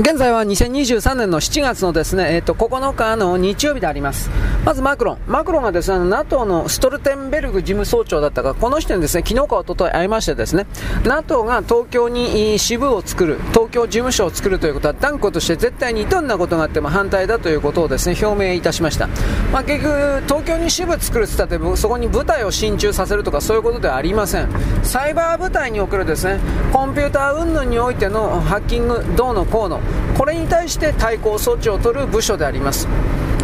[0.00, 4.30] 現在は2023年の7月のですね、え、ー、と、9日の日曜日であります。
[4.64, 5.18] まずマクロン。
[5.26, 10.68] マクロンがですね、NATO のストルテンベルグ事務総長だったが、この人にですね、昨日か一昨日会いましてですね、
[11.02, 19.08] NATO が東京に支部を作る、東京事務所を作るということは断固として絶対にどんなことがあっても反対だということをですね、表明いたしました。
[19.52, 24.48] まあ、結局、東京に支部作るって言ったって、そこに部隊を進駐させるとかそういうことではありません。
[24.84, 26.38] サイバー部隊におけるですね、
[26.72, 29.80] コンピューター云々においてのハッキング、どうのこうの、
[30.16, 32.88] これに対して対抗措置を取る部署であります。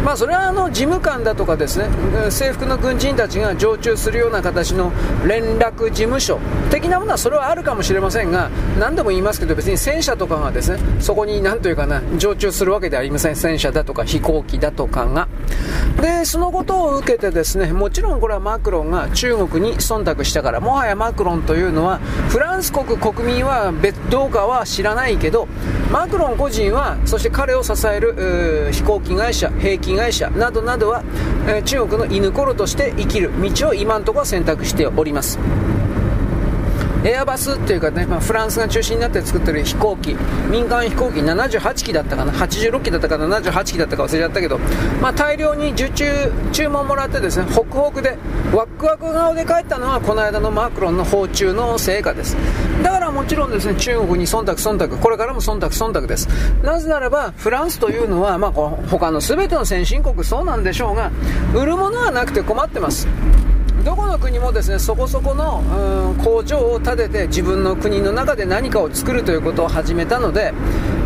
[0.05, 1.89] まあ、それはあの事務官だとかですね
[2.29, 4.91] 制服の軍人たちが常駐するような形の
[5.27, 13.35] 連絡事務所的なものはそれはあるかもしれませんが何度も言いますけど別に戦車とかがですねそこに何というかな常駐するわけではありません。
[13.35, 15.27] 戦車だとか飛行機だとかが。
[16.01, 21.97] でそのことを受けてですねもちろんこれはマクロンが中国に忖度したからもはやマクロンというのは
[22.29, 25.47] フランス国国民は別どうかは知らないけど
[25.91, 31.03] マクロン個人はそして彼を支える飛行機会社兵器会社などなどは、
[31.47, 35.39] え、中国の犬ころとして生きる道を今のところ選択しております。
[37.05, 40.17] エアバスっていうかね、まあ、フランスが中心になって作ってる飛行機、
[40.49, 44.57] 民間飛行機78機だったかな、86機だったか78機だったか忘れちゃったけど、
[44.99, 46.05] まあ、大量に受注、
[46.51, 48.17] 注文もらってですね、ホクホクで、
[48.51, 52.35] ワクワク顔で帰ったのは、この間のマクロンの訪中の成果です。
[52.81, 56.27] だからもちろんですね、中国に忖度忖度、これからも忖度忖度です。
[56.63, 61.11] なぜならば、フランスというのは、まあ、他の全ての先進国そうなんでしょうが、
[61.53, 63.07] 売るものはなくて困ってます。
[63.85, 70.53] どこの国もですねそこそこの工場を建てて自分の国の中で何かを作るということを始めたので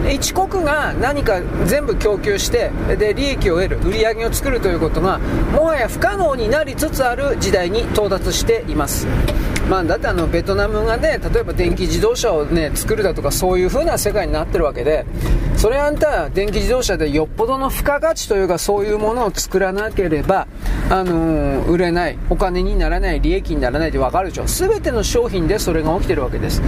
[0.10, 5.20] 一国が何か全部供給してで利益を得る売り上げを作るということが
[5.52, 9.06] もはや不可能になりつつある時代に到達しています。
[9.70, 15.06] まあ、だってあのベトナムがね例えば電気自動車を、ね、作るだとかそういう風な世界になってるわけで
[15.60, 20.48] それあんた電気自動車でよっぽどの付加価値というかそういうものを作らなければ、
[20.90, 24.46] あの、売れないお金ににならない利益にならないって分かるでしょ。
[24.46, 26.62] 全ての商品でそれが起きてるわけです。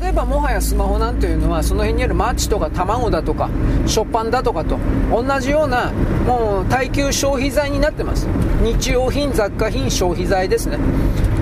[0.00, 3.48] 例えばもはやスマホなんていうのはその辺にあるマッチとか卵だとか
[3.86, 4.78] 食パンだとかと
[5.10, 5.92] 同じような
[6.26, 8.26] もう耐久消費財になってます。
[8.62, 10.78] 日用品雑貨品消費財ですね。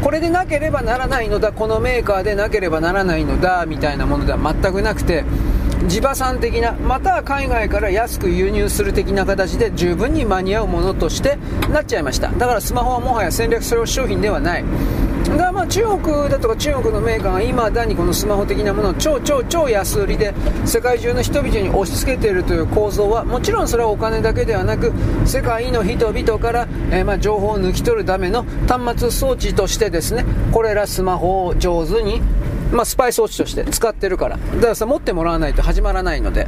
[0.01, 1.51] これでなければならないのだ。
[1.51, 3.67] このメーカーでなければならないのだ。
[3.67, 5.25] みたいなものでは全くなくて
[5.89, 11.39] 地場産的なまたは海外から安く輸入する的な形で十分に間に合うものとして
[11.71, 12.29] なっちゃいました。
[12.29, 14.65] だからスマホはもはや戦略商品ではない。
[15.37, 24.93] がまあ中国だとか中国のメーカーが今だにこのスマホ的なものを超超超安売りで世界中の人々に押し付けているという構造はもちろんそれはお金だけではなく
[25.25, 32.21] 世界の人々から、えー、まあ情報を抜き取るための端末装置としてですねこれらスマホを上手に
[32.73, 34.37] まあ、スパイ装置として使ってるから。
[34.37, 36.47] だからさ、持ってもらわないと始まらないので。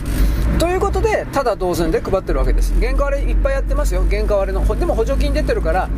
[0.59, 2.75] ということで、ただ同然で配ってるわけです。
[2.81, 4.05] 原価割れいっぱいやってますよ。
[4.11, 4.65] 原価割れの。
[4.77, 5.89] でも補助金出てるから、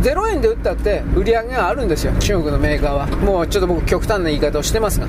[0.00, 2.12] 0円で売ったって売り上げがあるんですよ。
[2.20, 3.06] 中国のメーカーは。
[3.06, 5.08] もうちょっと僕極端な言い方をしてますが。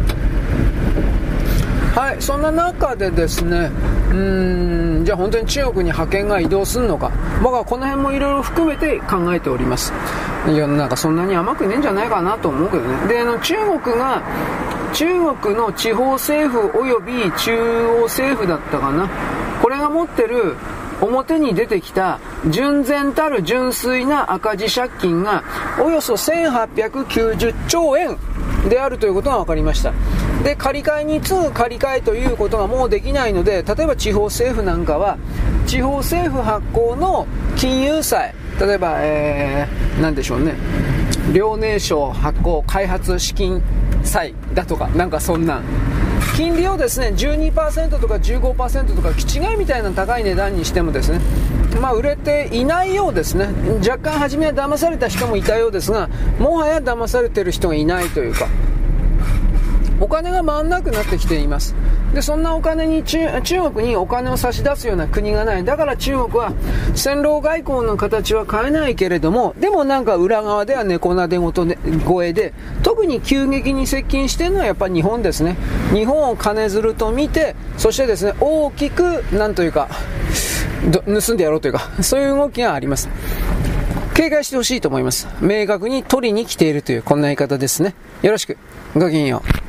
[1.95, 3.71] はい、そんな中でですね、
[4.11, 7.11] うーん、じゃあ本当に中国に派遣が移動するのか。
[7.43, 9.93] 僕はこの辺もいろいろ含めて考えております。
[10.47, 13.07] 世の中そんなに甘くねえんじゃないかなと思うけどね。
[13.07, 14.23] で、あの、中国が、
[14.93, 15.05] 中
[15.35, 19.07] 国の地方政府及び中央政府だったかな。
[19.61, 20.55] これが持ってる
[21.01, 25.43] 表に出てきた純然たる純粋な赤字借金が
[25.79, 28.17] およそ1890兆円
[28.69, 29.93] であるということが分かりました。
[30.43, 35.17] で、借り換えに次ぐ借り換えということがもうできないので、例えば地方政府なんかは、
[35.65, 40.53] 地方政府発行の金融債、例えば、えー、なんでしょうね、
[41.33, 43.61] 遼寧省発行開発資金
[44.03, 45.61] 債だとか、なんかそんな、
[46.35, 51.21] 金利をですね、12%とか15%とか、気違いみたいな高い値段にしてもですね、
[51.79, 53.47] まあ、売れていないようですね。
[53.79, 58.47] 若干初めは騙された人もいたようですが、もはや騙されてる人がいないというか、
[59.99, 61.75] お金が回んなくなってきています。
[62.13, 65.63] で、そんなお金に中、中国にお金を差し出すような国がない。
[65.63, 66.53] だから中国は、
[66.95, 71.65] 戦狼外交の形は変えないけれども、でもなんか裏側では猫なでごと
[72.05, 72.53] 声で、
[72.83, 75.55] 特に急激に接近してるのはやっぱり日本ですね。
[75.93, 79.87] 日本を金づると見て、そしてですね、大きく、なんというか、
[80.91, 83.09] 盗んでやろうというか、 そういう動きがあります。
[84.13, 85.27] 警戒してほしいと思います。
[85.41, 87.95] 明確に取りに来ているという、こんな言い方ですね。
[88.21, 88.57] よろしく。
[88.93, 89.64] ごきげんよう。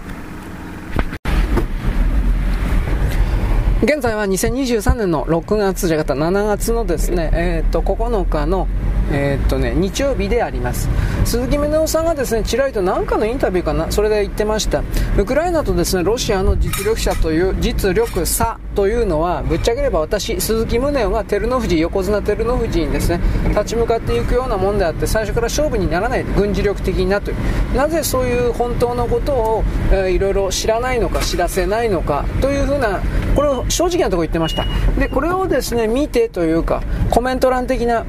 [3.86, 8.66] 現在は2023年の6月じゃなかった7月のですね、えー、と9日の
[9.12, 10.88] えー、っとね、日曜日であります。
[11.24, 14.82] 鈴木宗男さんがですね、ちらりと何かのインタビューかな、それで言ってました。
[15.18, 23.20] ウクライナとですね、ロシアの実力者という、実力差というのは、ぶっちゃければ私、鈴木宗男が照ノ富士、横綱照ノ富士にですね、
[23.50, 27.36] 立ち向かっていくようなもんであって、最初から勝負にならない、軍事力的になという。
[27.76, 33.00] なぜそういう本当のことを、えー、いろいろ知らないのか、知らせないのか、というふうな、
[33.34, 34.64] これを正直なところ言ってました。
[34.98, 38.04] で、これをですね、見てというか、コメント欄的な、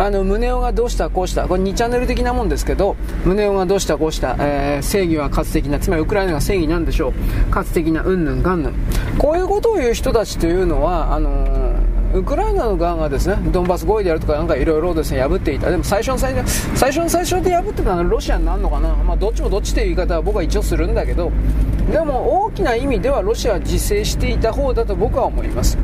[0.00, 7.12] あの、宗男がどうしたこうした、これ2チャンネル的なもんですけど、宗男がどうしたこうした、えー、正義は活的な、つまりウクライナが正義なんでしょう。
[7.50, 8.74] 活的な、うんぬんがんぬん。
[9.18, 11.70] こういうことを言う人たちというのは、あのー
[12.12, 15.70] ウクライナの側がですねドンバス合意であるとかなんかいろいろですね破っていた。
[15.70, 18.88] でも最初の最初最初の最初で破ってたのはロシアになるのかな。
[18.96, 21.30] まあどっちもどっちという言い方は僕は一応するんだけど。
[21.92, 25.78] でも大きな意味ではロシアは自制していた方だと僕は思います。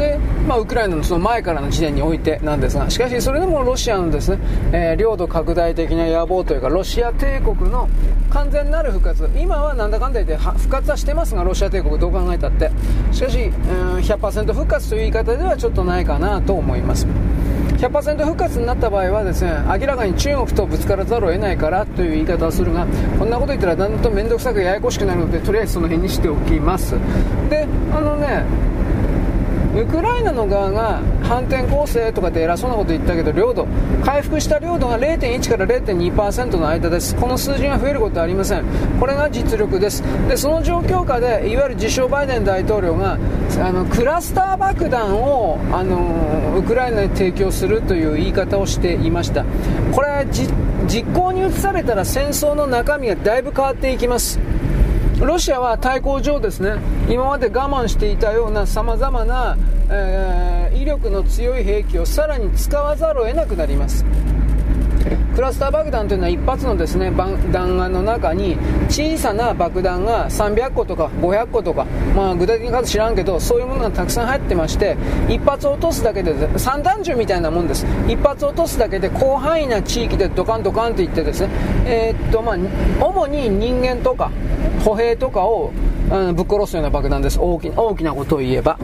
[0.00, 0.18] で、
[0.48, 4.38] まあ、ウクライナのその前からの時点においてなんですが、しかしそれでもロシアのですね、
[4.72, 7.88] えー、領土拡大的な野望というか、ロシア帝国の
[8.30, 12.70] 完全なる復活、今はなんだかんだ言って復活はしてますが、ロシア帝国どう考えたって。
[13.12, 17.06] しかし、うん、100%復活という言い方ではちょっとないかなと思います。
[17.76, 22.86] 100%復活になった場合はですね明らかに中国とぶつからざるを得ないからという言い方をするが
[23.18, 26.94] こんなこと言ったらだんだん面倒くさくややこしくなるのでとりあえずその辺にしておきます
[27.48, 28.44] であのね
[29.80, 33.66] ウクライナの側が反転攻勢とかで偉そうなこと言ったけど領土
[34.04, 37.16] 回復した領土が0.1から0.2%の間です。
[37.16, 38.64] この数字が増えることはありません。
[38.98, 40.02] これが実力です。
[40.28, 43.18] でその状況下でいわゆる自称バイデン大統領が
[43.62, 49.44] あのクラスター爆弾をあのウクライナに提供するという言い方をしていました。
[49.92, 50.52] これは実
[51.14, 54.38] 行に移されたら戦争の中身がだいぶ変わっていきます。
[55.26, 56.76] ロシアは対抗上ですね。
[57.08, 59.56] 今まで我慢していたようなさまざまな、
[59.90, 64.04] えー、威力の強い兵器をさらに使わざるを得なくなります。
[65.34, 68.56] クラスター爆弾というのは一発のですね弾丸の中に
[68.88, 71.84] 小さな爆弾が300個とか500個とか、
[72.16, 74.96] まあ、具体的な数知らんけどそういうものがたくさん入ってまして
[75.28, 81.50] 一発落とすだけで散弾銃みたいなもんです一発落とすだけで広範囲な地域でドカンドカンといってですね、
[81.86, 82.56] えー、っとまあ、
[83.00, 84.30] 主に人間とか
[84.84, 85.72] 歩兵とかを、
[86.10, 88.78] うん、ぶっ殺すような爆弾です大き大きなことを言えば。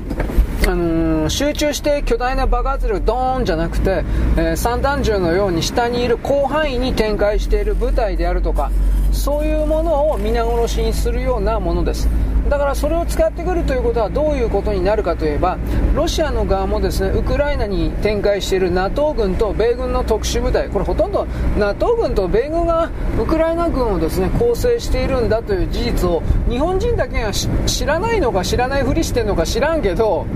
[0.69, 4.05] あのー、集中して巨大な爆発力ドーンじゃなくて、
[4.37, 8.73] えー、散弾銃のように下にいる広範囲に展開している部隊であるとか
[9.13, 12.09] そういうものを皆殺しにするようなものです。
[12.49, 15.59] だからそれを使ってくるということはどういうことになるかといえば
[15.95, 21.27] ロシアの側もですねウクライナに展開している NATO 軍と米軍の特殊部隊これほとんど
[21.59, 22.91] NATO 軍と米軍が
[23.21, 30.27] ウクライナ軍をですね構成しているんだという事実を日本人だけが知らないのか知らないふりしてるのか知らんけど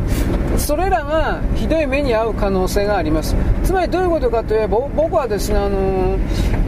[0.56, 3.34] それらがひどい目に遭う可能性があります。
[3.64, 6.59] つまりどういうことかといえば僕はですねあのー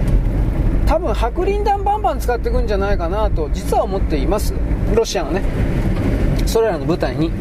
[0.92, 4.52] 多分白リン弾バンバン使っていくんじゃないかなと実は思っています。
[4.94, 5.42] ロシアがね。
[6.44, 7.32] それらの部隊に。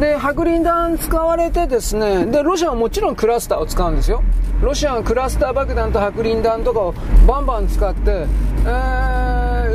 [0.00, 4.22] で白リン弾使われてですねでロシアはもちろんクラスターを使うんですよ。
[4.62, 6.94] ロシアがクラスター爆弾と白リン弾とかを
[7.28, 8.24] バンバン使って、
[8.64, 8.68] え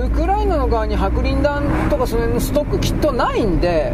[0.02, 1.62] ー、ウクライナの側に白リン弾
[1.92, 3.94] とかそののストックきっとないんで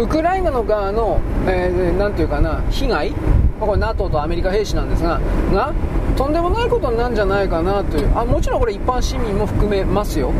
[0.00, 3.12] ウクライナの側の、えー、ていうかな被害。
[3.60, 5.20] これ NATO とアメリカ兵士なんですが
[5.52, 5.72] が
[6.16, 8.18] とんでもないことなんじゃないかなという。
[8.18, 10.32] あもちろんこれ一般市民も含めますよ。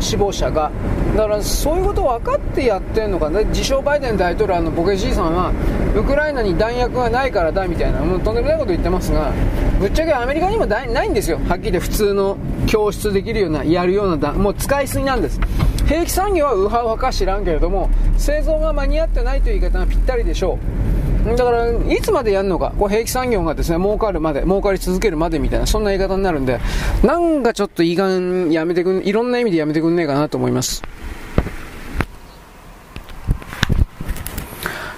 [0.00, 0.70] 死亡者が。
[1.16, 5.52] だからそういうことを分かってやってるのかね自称バイデン大統領のボケじいさんは
[5.94, 9.30] ウクライナに弾薬がないからだみたいなもうとんでもないこと言ってますが
[9.78, 11.38] ぶっちゃけアメリカにもないんですよ。
[11.48, 15.40] はっきり言って普通の供出できるようなやるようなもう使いすぎなんです。
[15.86, 20.91] 兵器産業はウハウハか知らんけれども製造が間に合ってないという言い方がぴったりでしょう。
[21.24, 26.60] だから、いつまでやるのか、こう兵器産業がですね、儲かるまで、儲かり続けるまでみたいな、そんな言い方になるんで、
[27.04, 30.82] なんかちょっといいがんやめてくん、いろんな意味でやめてくんねえかなと思います。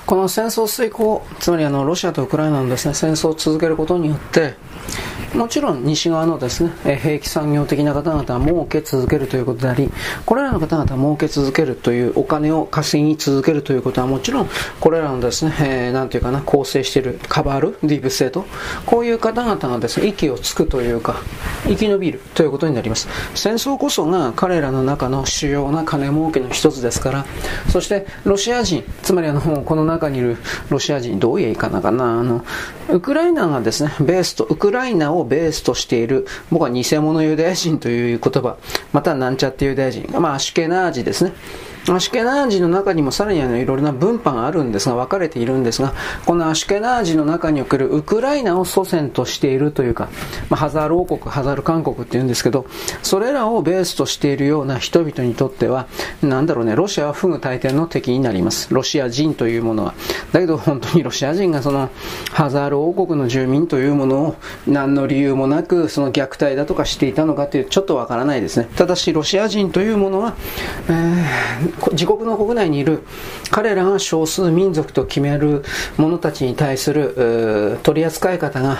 [0.06, 4.54] この戦争遂行、つまりあのロシアとウクライナのですね戦争を続けることによって、
[5.34, 9.90] もちろん西側のですね、兵器産業的な方々は儲け続けるということであり、
[10.24, 14.48] これらの方々は儲け続けるというお金を稼ぎ続けるということはもちろん、
[14.78, 18.44] これらのですね、えー、なんていうかな、構成しているカバール、ディープステート、
[18.86, 21.16] こういう方々がですね、息をつくというか、
[21.64, 23.08] 生き延びるということになります。
[23.34, 27.26] 戦争こそが彼らの中の主要な金儲けの一つですから、
[27.70, 30.36] そしてロシア人、つまりあの、この中にいる
[30.68, 32.44] ロシア人、どう言えいかなかな、あの、
[32.88, 38.56] ウクライナがですね、ベースと、ウクライナをベースとしている、僕は偽物ユダヤ人という言葉、
[38.92, 41.32] またなんちゃってユダヤ人、まあ、アシュケナージですね。
[41.88, 45.92] アシュケナージの中にもさらにあのいろいろな分派があるんですが、分かれているんですが、
[46.24, 50.08] このアシュケナージの中におけるウクライナを祖先としているというか、
[50.48, 52.66] まあ、ハザール王国、ハザール韓国って言うんですけど、
[53.02, 55.86] それらをベースとしているような人々にとっては、
[56.22, 58.72] なんだろうね、ロシアは不具大天の敵になります。
[58.72, 59.94] ロシア人というものは。
[60.32, 61.90] だけど本当にロシア人がその
[62.32, 64.36] ハザール王国の住民というものを
[64.66, 68.68] 何の理由もなくその虐待だとかしていたのかというちょっとわからないですね。
[68.76, 70.34] ただしロシア人というものは、
[70.88, 73.04] えー、自国の国内にいる
[73.50, 75.64] 彼らが少数民族と決める
[75.96, 78.78] 者たちに対する取り扱い方が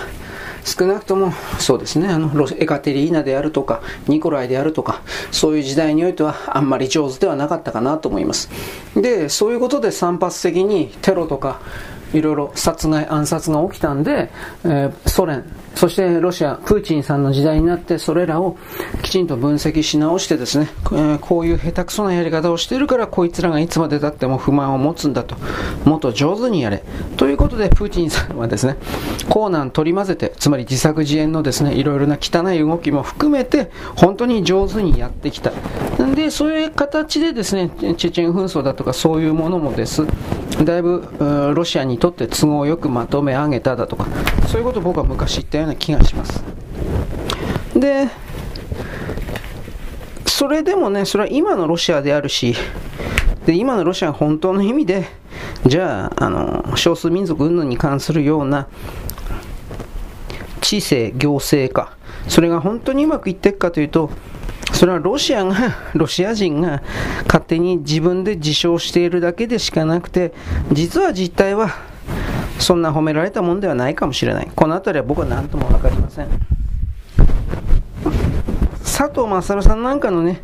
[0.65, 8.49] 少なくともそうですねあのエカテリーナであるとかニコライであるとかそういう時代においてはあんまり上手ではなかったかなと思います。
[8.95, 11.61] でそういうことで散発的にテロとか
[12.13, 14.31] いろいろ殺害暗殺が起きたんで、
[14.63, 15.45] えー、ソ連
[15.75, 18.57] そしてロシア、プーチンさんの時代になって、それらを
[19.03, 25.35] きちんと分析し直してですね、えー、こういう下手くそなやり方をしているから、こいつらがいつまでたっても不満を持つんだと、
[25.83, 26.83] もっと上手にやれ。
[27.17, 28.77] ということで、プーチンさんはですね、
[29.29, 35.51] コーナン取り混ぜて、つまり自作自演のですね、いろいろな汚い動きも含めて、本当に上手にやってきた。
[36.13, 40.05] で、そういう形でですね、チェチェン紛争だとかそういうものもです、
[40.63, 41.07] だいぶ
[41.55, 44.07] ロシアにとって都合よくまとめ上げただとか、
[44.47, 46.43] そういうことを僕は昔言ったような気がします。
[47.75, 48.07] で、
[50.25, 52.55] それでもね、それは今のロシアであるし、
[53.45, 55.05] で今のロシアが本当の意味で、
[55.65, 58.67] じゃあ、あの少数民族云々に関するような
[60.61, 61.95] 知性、行政か、
[62.27, 64.09] それが本当にうまくいっていくかというと、
[64.75, 65.55] それはロシアが、
[65.95, 66.83] ロシア人が
[67.27, 70.33] 勝手に自分で自称しているだけでしかなくて、
[70.71, 71.69] 実は実態は
[72.59, 74.51] そんな褒められたもんではないかもしれない。
[74.53, 76.27] この辺りは僕は何とも分かりません。
[78.83, 80.41] 佐藤勝さんなんかのね、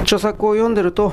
[0.00, 1.12] 著作を読んでると、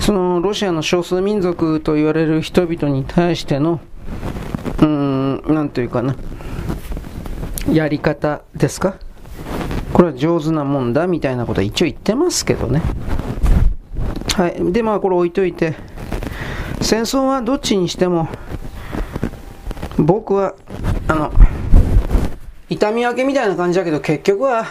[0.00, 3.80] そのロシアの少数民族と言われる人々に対しての、
[4.78, 6.14] うーん、なんというかな、
[7.72, 8.96] やり方ですか？
[9.92, 12.82] これは上手なもんだみたいなことは一応言ってますけどね。
[14.34, 14.72] はい。
[14.72, 15.74] で、まあこれ置いといて、
[16.80, 18.28] 戦争はどっちにしても、
[19.98, 20.54] 僕は、
[21.08, 21.32] あの、
[22.68, 24.66] 痛み分けみたいな感じだけど、結局は、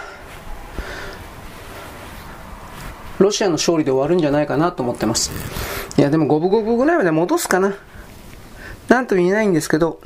[3.20, 5.32] ロシアの勝利で終わるんじゃないかなと思ってます。
[5.98, 7.76] いや、でも五分五分ぐらいまで戻すかな。
[8.88, 10.00] なんとも言えないんですけど、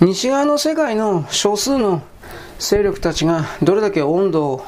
[0.00, 2.02] 西側の世界の少数の
[2.62, 4.64] 勢力たちがどれだけ温度を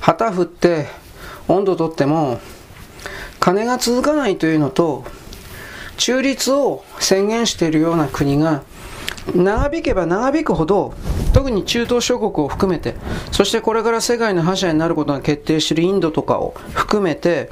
[0.00, 0.86] 旗振って
[1.46, 2.40] 温度をとっても
[3.38, 5.04] 金が続かないというのと
[5.98, 8.62] 中立を宣言しているような国が
[9.36, 10.94] 長引けば長引くほど
[11.34, 12.94] 特に中東諸国を含めて
[13.30, 17.50] そしてこれから世界の覇者になることが決定しているインドとかを含めて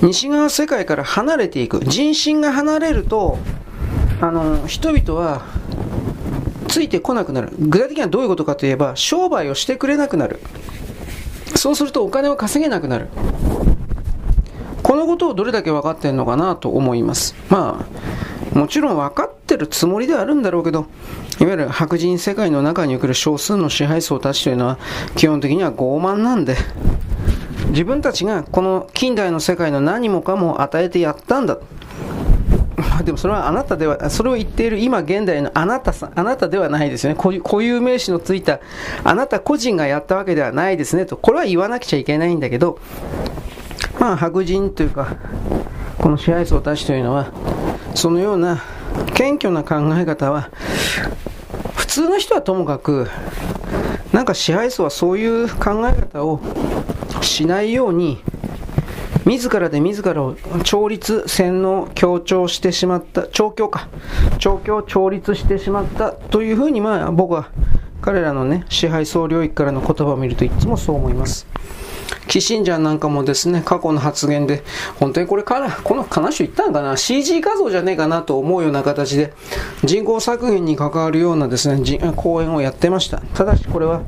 [0.00, 3.38] 西側世界から離れていく人心が離れると
[4.20, 5.42] あの人々は
[6.68, 7.52] ついてこなくなる。
[7.58, 10.40] 具体的にはどういうことかといえば、商売をしてくれなくなる。
[11.56, 13.08] そうするとお金を稼げなくなる。
[14.82, 17.34] このことをどれだけ分かってんのかなと思います。
[17.50, 17.84] ま
[18.54, 20.86] あ、もちろん分かってるつもりではあるんだろうけど、
[21.40, 24.78] いわゆる白人世界の中における少数の支配層たちというのは、
[25.16, 26.56] 基本的には傲慢なんで、
[27.70, 31.58] 自分たちがこの近代の世界の何もかも与えてやったんだ。
[33.02, 37.18] でもそれはあなたでは、それを言っている今現代のあなたさあなたではないですよね。
[37.18, 38.60] 固有名詞のついた
[39.04, 41.16] あなた個人がやったわけではないですねと。
[41.16, 42.78] これは言わなくちゃいけないんだけど、
[43.98, 45.16] まあ白人というか、
[45.98, 47.32] この支配層たちというのは、
[47.94, 48.62] そのような
[49.14, 50.50] 謙虚な考え方は、
[51.74, 53.08] 普通の人はともかく、
[54.12, 56.40] なんか支配層はそういう考え方を
[57.20, 58.22] しないように
[59.28, 63.88] 自らで自らを調律、洗脳、強調してしまった、調教か、
[64.38, 67.50] 調教、調律してしまったというふうに、まあ、僕は
[68.00, 71.46] 彼らのね、支配総領域からの言葉を見るといつもそう思います。
[72.26, 74.62] キシンジャーなんかもですね、過去の発言で、
[74.98, 79.34] 本当にこれから、この話言ったんかな ?CG 画像じゃねえかなと思うような形で、
[79.84, 83.18] 人口削減に関わるようなですね、講演をやってました。
[83.34, 84.00] ただしこれは、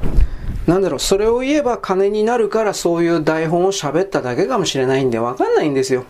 [0.70, 6.04] なんだろう、それを言えば金になるからそういう台本を喋っただけかもしれないんでわかんないんですよ。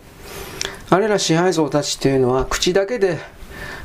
[0.90, 3.19] あれら支配層たちっていうのは口だけで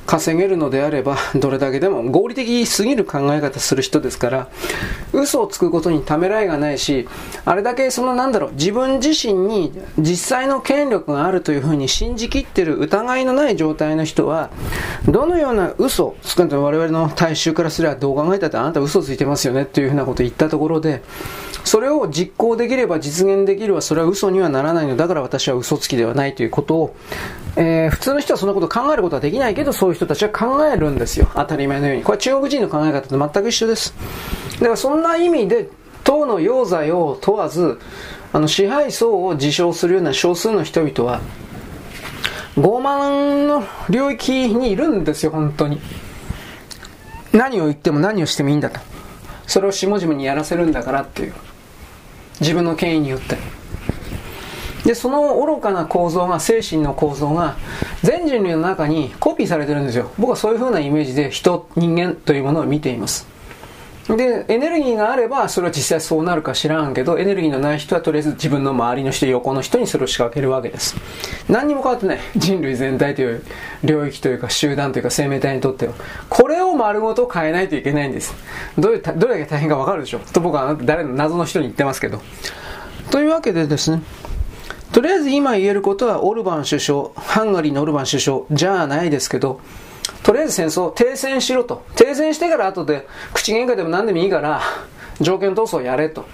[0.05, 4.47] 稼げるのであれば、 どれだけでも合理的すぎる考え方する人ですから、
[5.13, 7.07] 嘘をつくことにためらいがないし、
[7.45, 14.49] あれだけそのなんだろう、自分自身に実際の権力があるというふうに信じきってる疑いのない状態の人は、
[15.07, 21.01] どのような嘘、少なくとも我々の大衆からすればどう考えたってあなた嘘ついてますよねっていうふうなことを言ったところで、
[21.63, 26.95] それを実行できれば実現できるは、それは嘘にはならないのだから私は嘘つきではないということを、
[27.57, 31.29] えー、普通の人はそんなこと考えることはできないけど、そういう人たちは考えるんですよ。
[31.35, 32.03] 当たり前のように。
[32.03, 33.93] これは中国人の考え方と全く一緒です。
[34.55, 35.69] だからそんな意味で、
[36.03, 37.79] 党の用罪を問わず、
[38.33, 41.21] あの支配層を自称するような少数の人々は、
[42.57, 45.79] 傲慢の領域にいるんですよ、本当に。
[47.31, 48.79] 何を言っても何をしてもいいんだと。
[49.47, 51.33] それを下々にやらせるんだからっていう。
[52.39, 53.37] 自分の権威によって。
[54.85, 57.55] で、その愚かな構造が、精神の構造が、
[58.03, 60.11] 全人類の中にコピーされてるんですよ。
[60.19, 63.35] 僕はそういう風なイメージで人、人間というものを見ています。
[64.07, 70.95] で、エネルギーがあれば、それは実際そうなるか知らんけど、エネルギーのない人はとりあえず自分の周りの人、横の人にそれを仕掛けるわけです。
[71.49, 72.19] 何にも変わってない。
[72.35, 73.43] 人類全体という
[73.83, 75.93] 領域というか集団というか生命体にとっては。
[76.29, 78.35] これを丸ごと変えないといけないんです。
[78.77, 82.21] どういう、どれだけ大変かわかるでしょと僕は誰の謎の人に言ってますけど。
[83.09, 84.03] というわけでですね、
[84.95, 89.59] とりあえず今言えることはオルバン首相、ハンガリーのオルバン首相じゃないですけど、
[90.23, 91.83] とりあえず戦争、停戦しろと。
[91.97, 94.61] 停戦してから後で、口喧嘩でも何でもいいから、
[95.19, 96.25] 条件闘争やれと。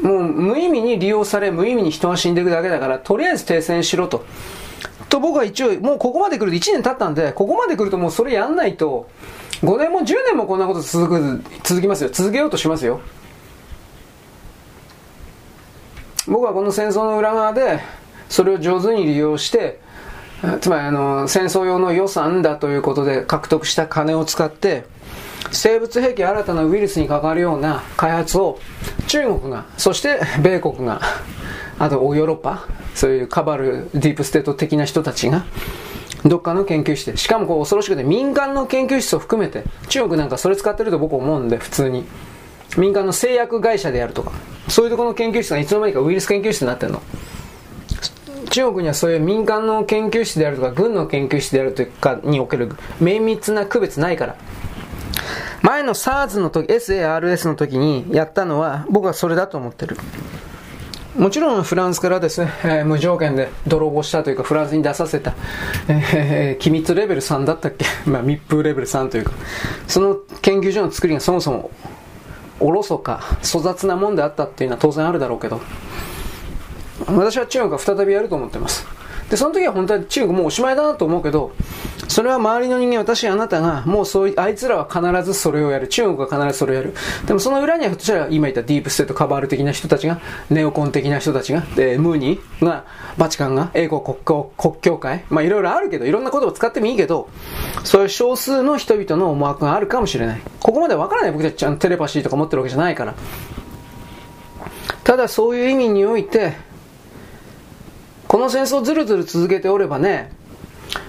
[0.00, 4.24] もう無意味に利用され、無意味に人が死んでいくだけだから、とりあえず停戦しろと。
[5.10, 9.10] と僕は一応、もうここまで来ると1年経ったんで、ここまで来るともうそれやんないと、
[9.60, 12.08] 5年も10年もこんなこと続く、続きますよ。
[12.10, 13.02] 続けようとしますよ。
[16.28, 17.80] 僕はこの戦争の裏側で、
[18.28, 19.80] それを上手に利用して、
[20.60, 24.84] つまりあの戦争用の予算だということで獲得した金を使って
[25.50, 28.58] 生物兵器新たなウイルスに関わるような開発を
[29.08, 31.00] 中国がそして米国が
[31.78, 35.44] あとヨーロッパそういうカバルディープステート的な人たちが
[36.24, 42.04] どっかの研究室でしかもこう恐ろしくて民間の研究室を含めて中国なんかそれ使ってると僕思うんで普通に。
[42.76, 44.32] 民間の製薬会社でやるとか。
[44.68, 47.02] そういうところの研究室がいつの間にかウイルス研究室になってるの。
[48.50, 54.36] 中国にはそういう民間の研究室であるとか軍の研究室であるとかにおける綿密な区別ないから。
[55.62, 59.96] 前の SARS の時 SARS の時にやったのは僕はそれだと思ってる。
[61.16, 62.42] もちろんフランスからです。
[62.42, 65.34] ね、えー、無条件で泥棒したというかフランスに出させた、
[65.88, 69.32] えー、機密レベル3だったっけ、まあ、密封レベル3というか。
[69.88, 71.70] その研究所の作りがそもそも
[72.60, 75.60] おろそか粗雑なもんであったっていうのは当然あるだろうけど
[77.06, 78.86] 私は中国が再びやると思ってます。
[79.30, 81.52] で、その時は本当に中国もうおしまいだなと思うけど、
[82.08, 85.88] それは周りの人間、私、あなたが、もうそういう、あいつらは必ずそれをやる。
[85.88, 86.94] 中国が必ずそれをやる。
[87.26, 92.84] でもその裏にはひょっとしたら、今言ったディープステートカバール的な人たちが、ネオコン的な人たちが、で、ムーニーが、
[93.18, 97.28] バチカンが、英国国教国教会、まあいろいろあるけど、いろんなことを使ってもいいけど、
[97.82, 100.40] そういう少数の人々の思惑があるかもしれない。
[100.60, 103.14] ここまでわからない僕たちちゃんとテレパシーとか持ってるわけじゃないから。
[105.02, 106.54] ただそういう意味において、
[108.28, 110.32] この戦争をずるずる続けておればね、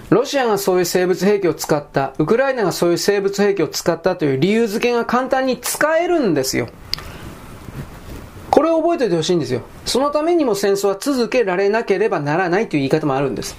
[0.10, 6.69] ロシアがそういう生物兵器を使った、ウクライナがそういう生物兵器を使ったという理由付けが簡単に使えるんですよ。
[8.49, 9.62] これを覚えておいてほしいんですよ。
[9.86, 13.56] そのためにも戦争は続けられなければならないという言い方もあるんです。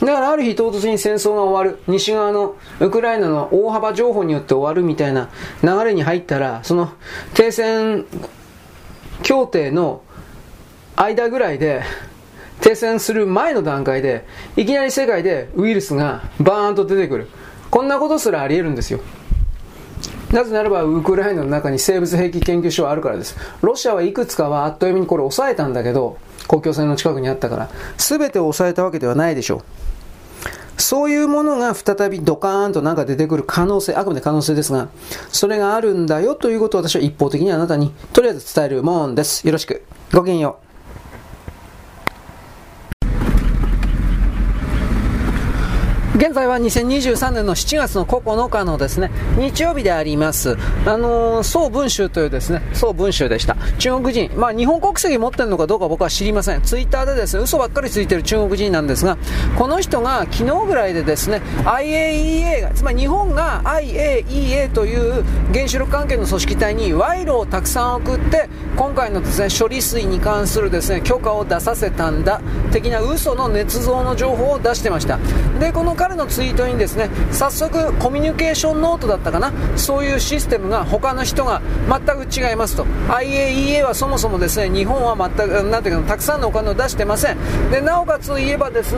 [0.00, 5.30] だからある日唐突に戦争が終わる、西側のウクライナの大幅情報によって終わるみたいな
[5.62, 6.92] 流れに入ったら、その
[7.34, 8.06] 停戦
[9.22, 10.02] 協定の
[10.96, 11.82] 間ぐらいで、
[12.60, 17.28] 停戦する前の段階で、いきなり世界でウイルスがバーンと出てくる。
[17.70, 19.00] こんなことすらあり得るんですよ。
[20.32, 23.36] なぜならば、ウクライナの中に生物兵器研究所はあるからです。
[23.60, 29.62] ロシアはいくつかはあっという間にこれ抑えたんだけど、国境線の近くにあったから、全て抑えたわけではないでしょう。
[30.76, 34.88] そういうものが再びドカーンとなんか出てくる可能性、あくまで可能性ですが、
[35.30, 39.46] それがあるんだよということを私は一方的にあなたにとりあえず伝えるもんです。
[39.46, 39.84] よろしく。
[40.12, 40.63] ごきげんよう。
[46.16, 50.56] 現在は2023年の7月の9日のですね、日曜日であります。
[50.86, 53.56] あのー、宋文集というですね、宋文集でした。
[53.80, 56.62] 中国人、まあ日本国籍持ってるのかどうか僕は知りません。
[56.62, 59.18] ツイッターでですね、嘘ばっかりついてる中国人なんですが、
[59.58, 75.18] この人が昨日ぐらいでですね、IAEA が、つまり日本が IAEA という原子力関係の組織体に賄賂をたくさん送って、今回のですね、処理水に関するですね、許可を出させたんだ、的な嘘の捏造の情報を出してました。
[75.58, 79.50] で、この彼のツイートにですね早速コミュニケーションノートだったかな？
[79.78, 82.00] そういうシステムが他の人が全
[82.42, 82.84] く違いますと。
[83.08, 87.38] IAEA はそもそもですね日本は全くなていうかたくさんのお金を出してません。
[87.70, 88.94] でなおかつ言えばです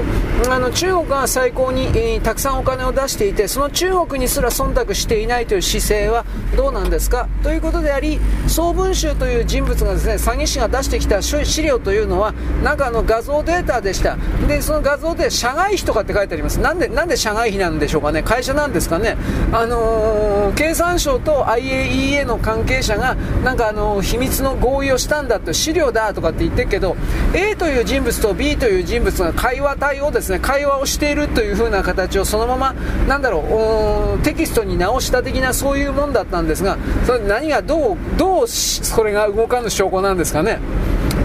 [0.51, 6.25] あの中国が最高に、えー、たくさんお金を出していてその中国にすら忖度していないという姿勢は
[6.57, 7.29] どうなんですか？
[7.45, 12.33] ということであり総文集という人物がですね詐欺師が出してきた資料というのは
[12.65, 14.17] なんかあの画像データでした。
[14.49, 16.59] でその画像で社外費とかって書いてあります。
[16.59, 18.23] なんでなんで社外費なんでしょうかね。
[18.23, 19.19] 会社なんですかね。
[19.53, 26.97] あのー、経産省と IAEA の関係者がなんかあのー、秘密の合意をしたんだって資料だとかって言ってるけど
[27.35, 30.39] A という人物と B という人物が会話体をですね。
[30.39, 32.73] 会話をしているという風な形をそのまま
[33.07, 40.61] なんだろうテキストに直した的なそういうもんだったんですがそれ何がどうどうそれが動かぬ証拠なんですかね。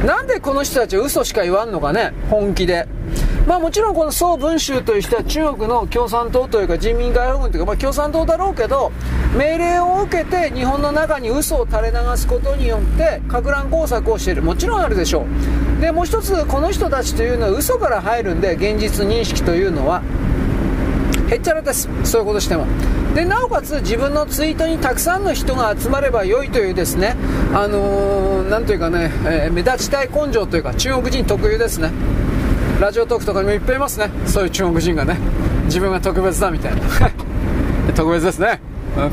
[0.05, 2.11] なんでこの人たちは嘘しか言わんのかね。
[2.29, 2.87] 本気で。
[3.47, 8.91] まあもちろんこの宋文集という人は中国の共産党というか人民解放軍というか、まあ、共産党だろうけど
[9.35, 14.43] 命令を受けて日本の中に嘘を垂れ流すことによってか乱工作をしている。
[14.43, 15.25] もちろんあるでしょ
[15.77, 15.81] う。
[15.81, 20.03] でもう一つこの人たちというのは嘘から入るんで現実認識というのは
[21.29, 21.89] へっちゃらです。
[22.03, 22.67] そういうことしても。
[23.15, 27.17] でなおかつ自分のツイートにたくさんの人が集まれば良いというですね
[27.53, 31.91] あのー、なんというかね、えー、目立ちたい根性というか中国人特有ですね。
[32.81, 34.09] ラジオトークとかにもいっぱいいますね。
[34.25, 35.15] そういう中国人がね。
[35.65, 36.81] 自分が特別だみたいな。
[37.93, 38.59] 特別ですね。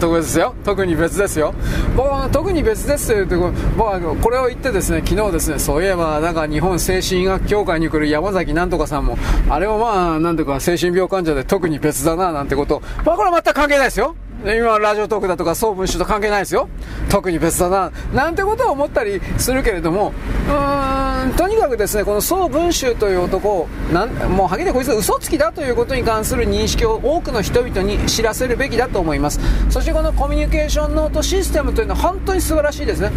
[0.01, 0.55] 特別ですよ。
[0.65, 1.53] 特に別ですよ。
[1.95, 9.19] 僕は特に別ですというと僕はこれを言ってですね昨日ですねそういえばなんか日本精神医学協会に来る山崎なんとかさんも
[9.51, 12.81] あれもまあなんとか精神病患者で特に別だななんてこと。
[13.05, 14.17] まあこれは全く関係ないですよ。
[14.45, 16.69] 今ラジオトークだとか総文集と関係ないですよ。
[17.09, 17.91] 特に別だな。
[18.15, 20.13] なんてことを思ったりするけれども
[20.49, 29.41] うーんとにかくですねこの総文集という男をなんもうはっきりこいつは嘘つきだということに関する認識を多くの人々に知らせるべきだと思います。
[29.71, 33.11] そしてこのコミュニケーションノートシステムというのは本当に素晴らしいですね。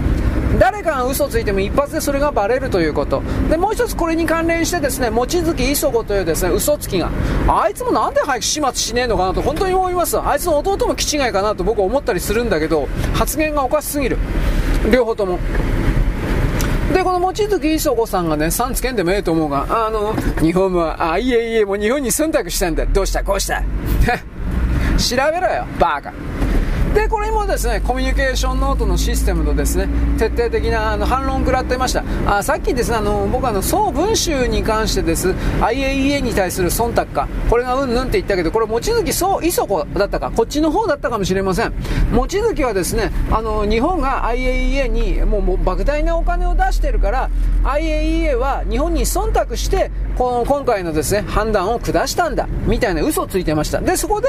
[0.60, 3.22] 誰かが嘘ついても一発でそれがバレるということ。
[3.50, 7.10] でもう一つこれに関連してですね望月磯子というですね嘘つきが。
[7.48, 10.20] あいつもなんで早く始末しねえのかなと本当に思います。
[10.20, 14.18] あいつの弟も違いかなと僕は思ったりするんだけど発言がおかしすぎる
[14.92, 15.40] 両方とも
[16.94, 22.86] で、この望月磯子さんがね、さんつけんでもええと思うが、あの、日本は、あ、いえいえ、もう日本に忖度したんだ。
[22.86, 23.64] どうしたこうした
[25.00, 26.12] 調べろよ、バカ。
[26.94, 32.04] で、これもですね、コミュニケーションノートのシステムとですね、徹底的なあの反論を食らっていました。
[32.26, 35.30] あさっきですね、あの、僕あの、総文集に関してです、
[35.62, 41.74] IAEA に対する忖度か、これがうんぬんって言ったけど、これ、望月そう磯子だったか、こっちの方だったかもしれません。
[42.12, 47.30] 望月はですね、あの、日本が IAEA にもうもう莫大なお金を出してるから、
[47.64, 53.80] IAEA は日本に忖度して、この今回のですね、判断を下したんだ、みたいな嘘をついてました。
[53.80, 54.28] で、そこで、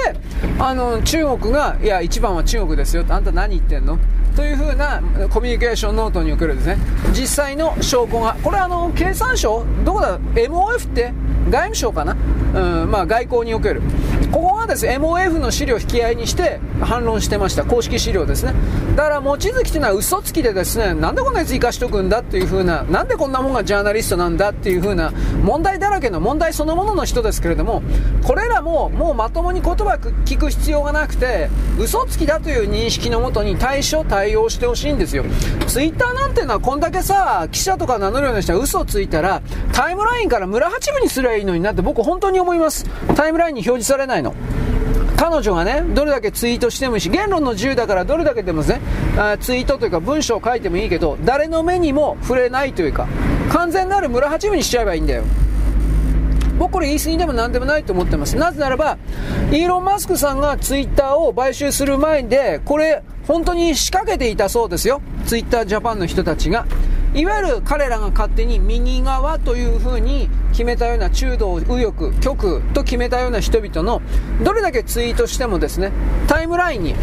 [0.60, 3.04] あの、中国が、いや、一番は中中国ですよ。
[3.08, 3.98] あんた何言ってんの？
[4.36, 6.76] というふうなコミュニケーションノートにおけるですね。
[7.12, 9.64] 実際の証拠がこれはあの経産省？
[9.86, 11.14] どこだ？MOF って？
[11.44, 12.16] 外務省かな、
[12.54, 13.82] うんまあ、外交における。
[14.30, 17.64] ここがですね MOF の資料引き合いにして反論してました。
[17.64, 18.52] 公式資料ですね。
[18.96, 25.10] だから望月というのは嘘つきでですねなんでこんなやつ生かしとくんだっていう風ななんでこんなもんがジャーナリストなんだっていう風な
[25.42, 27.82] 問題だらけの問題そのものの人ですけれども
[28.22, 35.24] これらももうまともに言葉聞く必要がなくて嘘つきだという認識のもとに対処対応してほしいんですよ。
[35.66, 42.84] ツイッターなんていうのはこんだけさ記者とか名乗るような人は嘘ついたらタイムラインから村八分にすりゃいいのになって僕本当に思います。
[43.14, 44.34] タイムラインに表示されないの。
[45.16, 48.80] 彼女がね、どれだけツイートしてもいいし、言論の自由だからどれだけでもね、
[49.16, 53.06] あツイートというか文章を書いてもいいけど、誰の目にも触れないというか、
[53.52, 55.22] 完全なる村八分にしちゃえばいいんだよ。
[56.62, 58.36] 僕これ言い過ぎでも何でもないと思ってます。
[58.36, 58.96] なぜならば、
[59.50, 65.02] イーロン・マスクさんがツイッターを買収する前で、これ、本当に仕掛けていたそうですよ。
[65.26, 66.64] ツイッタージャパンの人たちが。
[67.14, 74.00] いわゆる彼らが勝手に右側という風に決めたような中道右翼極と決めたような人々の
[74.42, 75.92] どれだけツイートしてもですね
[76.26, 76.94] タイムラインに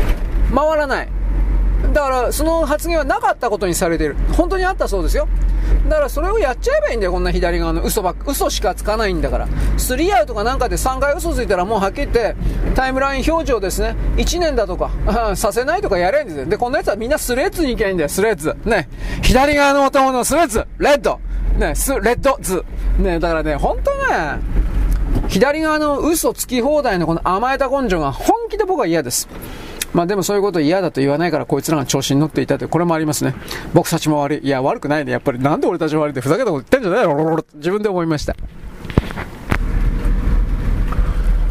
[0.55, 1.09] 回らない
[1.93, 5.27] だからその発言はなかったことにされている本当にあったそうですよ
[5.89, 9.47] だからそれをやっちゃえばいいんだよ、こんな左側の嘘ばっ嘘しかつかないんだから。
[9.77, 12.35] スリーアウトかなんかで3回嘘ついたらもうはっきり言って
[12.75, 14.91] タイムライン表示をですね、1年だとか、
[15.35, 16.45] させないとかやれんですよ。
[16.45, 18.55] で、こんなやつはみんなスレッズに行けばいいんだよ、スレッズ。
[18.65, 18.89] ね。
[19.23, 21.19] 左側の男のスレッズ、レッド。
[21.57, 22.63] ね、ス、レッドズ。
[22.99, 24.39] ね、だからね、本当ね、
[25.27, 29.27] 左側の嘘つき放題のこの甘えた根性が本気で僕は嫌です。
[29.93, 33.35] まあでもそういうこと嫌だと言わないからこいつらが調子に乗っていたという、これもありますね。
[33.73, 34.39] 僕たちも悪い。
[34.39, 35.11] いや、悪くないね。
[35.11, 38.35] やっぱりなんで俺たちも悪いってふざけたこと言ってんじゃないの自分で思いました。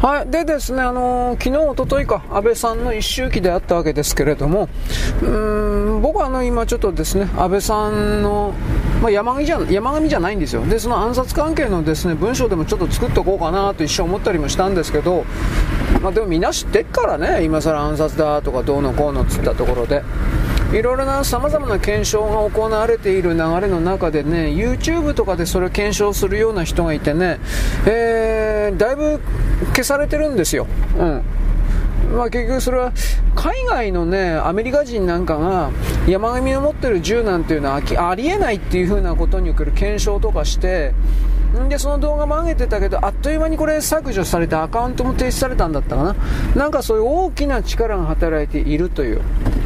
[0.01, 0.31] はい。
[0.31, 4.69] でですね、あのー、昨日、おとといか、安倍さんの一周期であったわけですけれども、
[5.21, 5.27] う
[5.97, 8.53] ん、僕はあの、今ちょっとですね、安倍さんの、
[9.01, 10.65] まあ、山上じゃ、山上じゃないんですよ。
[10.65, 15.25] で、その暗殺関係のですね、文章でもちょっと作っておこうかなと一瞬思ったりもしたんですけど、
[16.01, 20.01] まあ、でもみんな知ってっからね、今更暗殺だとかどうのこうのっつったところで。
[20.71, 27.39] いろいろな様々な検証が行われている流れの中でね、YouTube とかでそれを検証するような人がいてね、
[27.87, 29.19] えー、だいぶ
[29.69, 30.67] 消されてるんですよ。
[30.97, 31.23] うん。
[32.15, 32.91] まあ、結局それは
[33.35, 35.71] 海外のねアメリカ人なんかが
[36.07, 40.93] 山上の持ってる銃なんていうのはありえないっていう風なことにおける検証とかして
[41.67, 46.15] でその動画も上げてたけどあっという間にこれ削除されてアカウントも停止されたんだったかな。
[46.55, 49.21] なんかそういう大きな力が働いているという。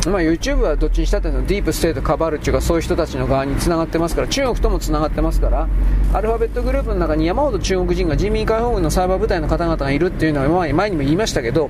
[0.10, 5.68] まあ、YouTube はどっちにしたってディープステートカバルっていうかそういう人たちの側につながってますから中国ともつながってますから
[6.14, 11.70] アルファベットグループの中に山ほど中国人が人民解放軍のサイバー部隊の方々がいるっていうのは前にも言いましたけど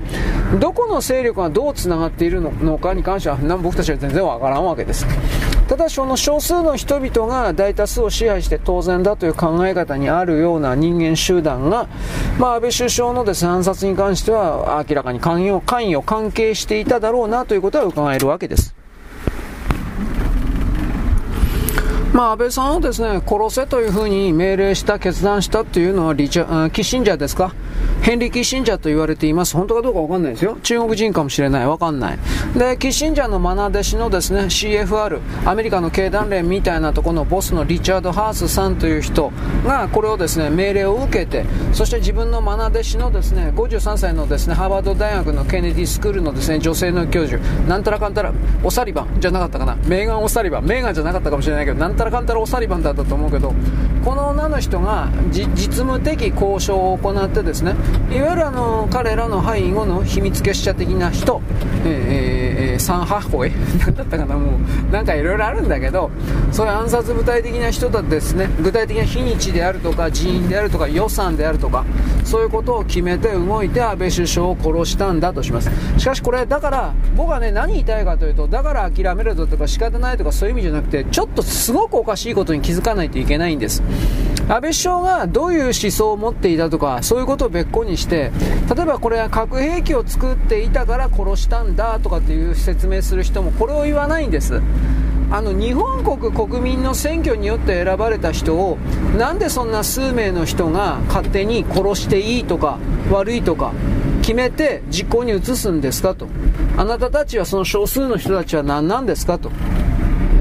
[0.60, 5.06] どこの勢力がどうつながっているのかに関しては僕たちは全然わからんわけです。
[5.68, 11.88] ただその少数の人々が大多数を支配して当然だという考え方にあるような人間集団が、
[12.38, 18.83] まあ、安倍首相のです、ね、暗殺に関しては明らかに関与関与関係していただろうなということは伺えるわけです。
[22.14, 27.56] まあ、安倍さんをですね、殺せというふうに命令した、決断したというのはリチャ、キッシンジャーですか？
[28.04, 29.56] ヘンリー・キッシンジャーと言われています。
[29.56, 30.58] 本当かどうかわかんないですよ。
[30.62, 31.68] 中国人かもしれない。
[31.68, 32.20] わかんない。
[32.56, 39.32] で、キッシンジャーの愛弟子のですね、CFR、アメリカの経団連みたいなところのボスのリチャード・ハースさんという人
[39.66, 49.78] が、これをですね、命令を受けて、そして自分の愛弟子のですね、53歳のですね、ハーバード大学のケネディスクールのですね、女性の教授、なんたらかんたら、オサリバンじゃなかったかな。
[49.88, 50.66] メーガン・オサリバン。
[50.66, 53.54] メーガンじゃなかったかもしれないけど、なんたらかんたらオサリバンだったと思うけど、
[54.04, 57.76] この女の人が実務的交渉を行ってですね、
[58.12, 61.42] いわゆるあの彼らの背後の秘密結社的な人、
[61.86, 66.12] えー、えー、サンハホイ何だったかなもうなんかいろいろあるんだけど
[66.52, 71.86] そういう暗殺部隊的な人だですね具体的な日にちであるとか人員であるとか予算であるとか
[72.26, 75.70] そういうことを決めて動いて安倍首相を殺したんだとします。
[75.98, 83.82] しかしこれだから僕はね何言いたいかというとだから諦めるぞとか仕方ないとかそういう意味じゃなくてちょっとすごくおかしいことに気づかないといけないんです。
[84.50, 88.32] 安倍首相がどういう思想を持っていたとかそういうことを別個にして
[88.76, 94.62] 例えばこれは核兵器を作っていたから殺したんだとかっていう説明する人もこれを言わないんです。
[95.32, 98.78] あの日本国国民の選挙によって選ばれた人を
[99.18, 102.78] なんでそんな数名の人が勝手に殺していいとか
[103.10, 103.72] 悪いとか
[104.22, 106.28] 決めて実行に移すんですかと。
[106.78, 109.50] あなたたちはその少数の人たちは何なんですかと。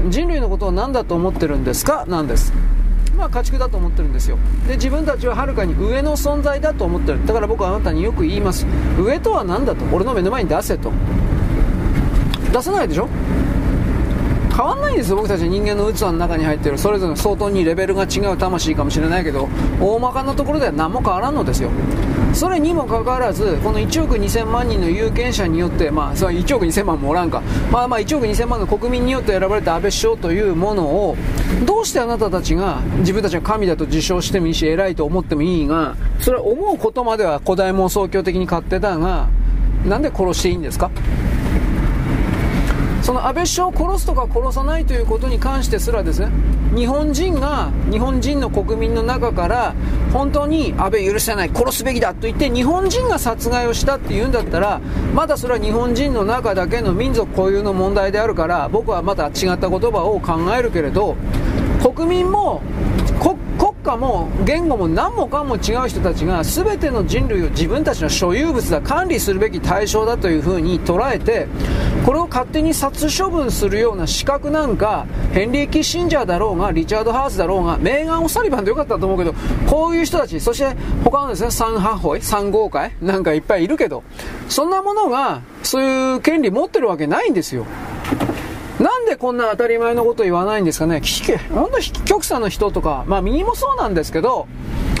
[0.09, 2.05] 人類のことを何だと思ってるんですか？
[2.07, 2.53] なんです。
[3.17, 4.37] まあ、家畜だと思ってるんですよ。
[4.67, 7.25] で自分たちははるかに上の存在だと思ってる。
[7.25, 8.65] だから僕はあなたによく言います。
[8.99, 9.85] 上とは何だと？
[9.93, 10.91] 俺の目の前に出せと。
[12.51, 13.07] 出さないでしょ？
[14.55, 15.15] 変わんないんですよ。
[15.15, 16.77] 僕たち人間の器の中に入ってる。
[16.77, 19.47] それぞれ相当にレベルが違う魂かもしれないけど
[19.79, 21.69] 大まかなところでは何も変わらんのですよ。
[22.33, 27.41] それにもかかわらずこの1億2000万人の有権者によってまあそれは1億2000万もおらんか。
[27.71, 31.15] まあまあ1億2000万の国民によって選ばれた安倍首相というものを
[31.65, 39.29] どうしてあなたたちが自分たちが神だと自称してもいいし偉いと思ってもいいがそれは思うことまでは古代妄想教的に勝手だが
[39.85, 40.89] なんで殺していいんですか？
[43.03, 46.29] その安倍首相を殺すとか殺さないということに関してすらですね
[46.73, 49.75] 日本人が日本人の国民の中から
[50.13, 54.79] 本当に安倍許せない殺すべきだと言って日本人が殺害をしたっていうんだったら
[55.13, 61.17] まだそれは日本人の中だけの民族固有の問題であるから僕はまた違った言葉を考えるけれど
[61.83, 62.61] 国民も
[63.83, 71.47] 家も言語も何もかも違う人たちが全ての人類を自分たちの所有物だ管理するべき対象だというふうに捉えて
[72.05, 79.33] これを勝手に殺処分するような資格なんかヘンリー・キッシンジャーだろうがリチャード・ハースだろうがメーガン・オサリバンでよかったと思うけど
[79.69, 84.03] こういう人たちそして他のですね三ハホイ三号会なんかいっぱいいるけど
[84.49, 87.65] そんなものがそういう権利持ってるわけないんですよ。
[88.83, 91.01] なんでこんな当たり前のこと言わないんですかね？
[91.53, 94.45] 本当極左の人とか、まあ右もそうなんですけど、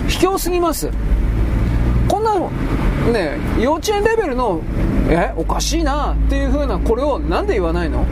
[0.07, 0.89] 卑怯すぎます。
[2.07, 2.39] こんな、
[3.11, 4.61] ね、幼稚園レベルの、
[5.09, 8.05] え、おかしいなっていう風な、これをなんで言わないの？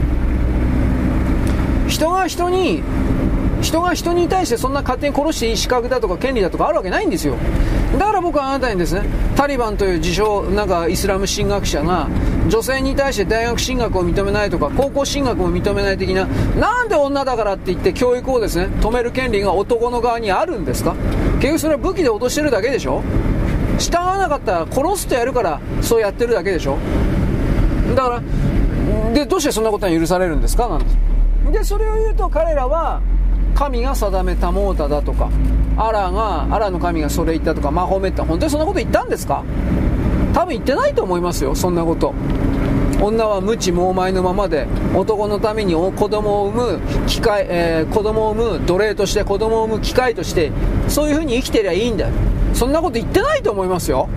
[1.88, 2.82] 人が人に
[3.62, 7.36] 人が人に対してそんな勝手に殺していい資格だとか権利だとかあるわけないんですよ。
[7.98, 9.02] だから僕はあなたにですね
[9.36, 12.08] タリバンという自称なんかイスラム神学者が
[12.48, 16.26] 女性に対して大学進学を認めないとか高校進学も認めない的な
[16.58, 20.94] なんで女だからって言って教育をですね止める権利が男の側にあるんですか？
[21.36, 23.02] 結局それは武器で脅してるだけでしょ？
[23.78, 26.78] 従わなかったら殺すとやるからそうやってるだけでしょ？
[27.94, 30.68] だからでどうしてそんなことが許されるんですか？
[30.68, 30.86] なんて。
[31.52, 33.02] でそれを言うと彼らは
[33.54, 35.30] 神が定めたもうただとか
[35.76, 39.44] アラがアラの神がそれ言ったとかマホメット本当にそんなこと言ったんですか？
[40.34, 42.14] 多分言ってないと思いますよそんなこと。
[43.00, 50.52] 女は無知猛昧のままで男のために子供を産む機械、えー、子供を産む奴隷として子供を産む機械として
[50.88, 52.12] そういう風に生きてりゃいいんだよ。
[52.54, 54.08] そんなこと言ってないと思いますよ。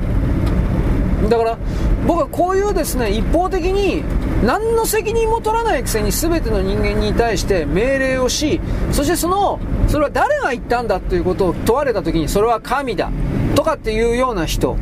[1.30, 1.58] だから
[2.06, 4.04] 僕はこういうですね一方的に
[4.46, 13.12] 何の責任も取らないくせに全ての人間に対して命令をしそしてそのそれは誰が言ったんだということを問われた時にそれは神だ
[13.56, 14.78] とかっていうような人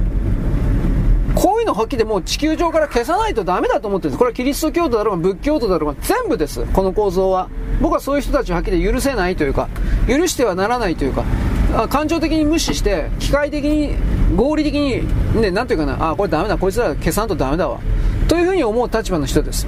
[1.35, 4.19] こういうのはっきりもう地球上から消さないとダメだと思ってるんです。
[4.19, 6.63] これはキリスト教徒だろうが仏教徒だろうが全部です。
[6.65, 7.49] この構造は。
[7.81, 9.67] 僕はそういう人たちをはっきり許せないというか、
[10.07, 11.25] 許してはならないというか、
[11.89, 13.95] 感情的に無視して、機械的に、
[14.35, 15.03] 合理的に、
[15.41, 17.79] ね、なんていうかな、あ、これダメだ、こいつら消さんとダメだわ。
[18.33, 19.67] というふうに思う立場の人です。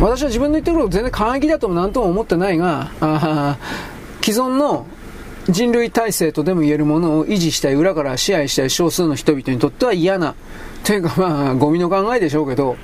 [0.00, 3.58] 私は自分の言ってることを全然過激だとも何とも思ってないが、あ
[4.22, 4.86] 既存の
[5.50, 10.34] 人類体制とでも言えるものを維持したい、裏から支配したい少数の人々にとっては嫌な、
[10.84, 12.78] というかまあ、ゴミの考えでしょうけど、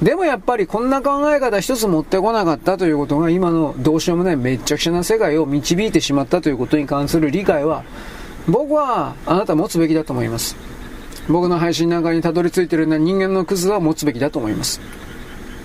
[0.00, 7.82] でもやっぱりこんな考え方一つ持ってこなかったということが今のどうしようもないめっちゃくちゃな世界を導いてしまったということに関する理解は、
[8.46, 10.54] 僕はあなた持つべきだと思います。
[11.28, 14.80] 僕の配信なんかにたどり着いてるような人間のクズは持つべきだと思います。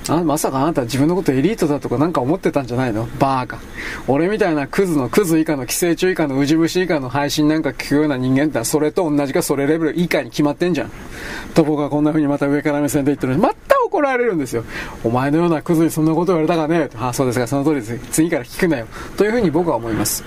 [0.08, 3.08] あまさかあなた自分のことエリートだとかなんか思ってたんじゃないの？
[3.20, 3.60] バーカ。
[4.08, 10.92] 俺みたいなクズのクズ以下の寄生虫以下のウジ虫以下の配信なんか聞くような人間ってそれと同じかそれレベル以下に決まってんじゃん。
[11.54, 14.64] と僕はこんな風にまた上から目線で言ってるのに、また怒られるんですよ。
[15.04, 18.00] お前のようなクズにそんなこと言われたかねああ、そうですか、その通りです。
[18.12, 18.88] 次から聞くなよ。
[19.16, 20.24] という風に僕は思います。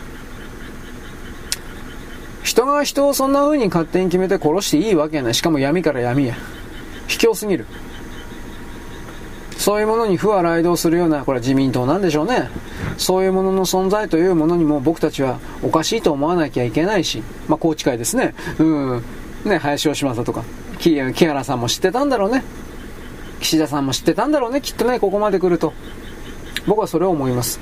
[2.43, 5.35] 人が人をそんな風に勝手に決めて殺していいわけやない。
[5.35, 6.35] しかも闇から闇や。
[7.07, 7.67] 卑怯すぎる。
[9.57, 12.49] そういうものに不は雷動するような、これは自民党なんでしょうね。
[12.99, 18.35] そういうものの存在というものにも僕たちはおかしいと思わなきゃいけないし、まあ、宏池会ですね。
[18.59, 19.03] うん。
[19.45, 20.43] ね、林芳正とか、
[20.79, 22.43] 木原さんも知ってたんだろうね。
[23.41, 25.73] 岸田さんも知ってたんだろうね、きっとね、ここまで来ると。
[26.67, 27.61] 僕はそれを思います。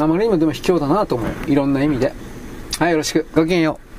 [0.00, 1.30] あまりにもでも卑怯だなと思う。
[1.50, 2.12] いろんな意味で。
[2.78, 3.24] はい、よろしく。
[3.32, 3.93] ごきげんよう。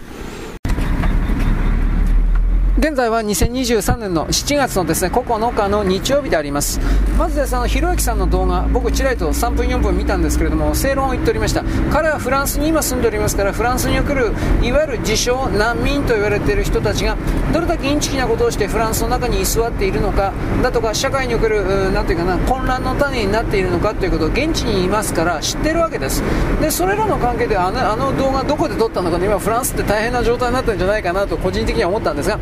[2.78, 6.82] 現在は2023年の7月のですね9日の日曜日であります。
[7.18, 11.64] まずですねひろゆきさんの動画僕ちらりと3分4分見たんですけれども正論を言っておりました。
[11.90, 17.16] 彼はフランスに今住んでおりますからフランスに来るいわゆる自称難民と言われている人たちが
[17.54, 26.22] どれだけインチキなことをしてフランスの中に居座っているのかだとか社会におけるなんていうかな混乱の種になっているのかということを現地にいますから知ってるわけです。
[26.60, 32.38] でそれらの関係であのあの動画どこで撮ったのかね今フランスって大変な状態になってるんじゃないかなと個人的には思ったんですが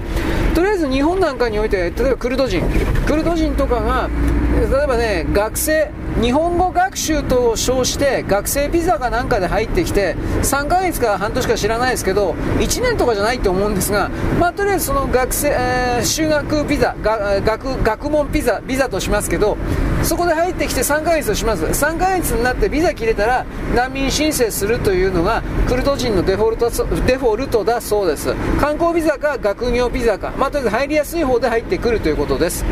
[0.54, 2.62] とりあえず日本なんかにおいて、例えばクルド人、
[3.06, 4.10] クルド人とかが、
[4.56, 14.10] 例えばね、学生、日本語学習と称して学生ビザかなんかで入ってきて3ヶ月か半年か知らないですけど1年とかじゃないと思うんですが、
[14.40, 19.58] まあ、とりあえずその学生、えー、修学ビザ学学問ビザビザとしますけど
[20.04, 21.64] そこで入ってきて3ヶ月をします。
[21.64, 26.70] 3ヶ月になってビザ切れたら難民申請するというのがクルド人のデフォルト
[27.06, 28.34] デフォルトだそうです。
[28.60, 32.66] 観光ビザか学業ビザか、まあ、とりあえず入りやすい方で入ってくるということです。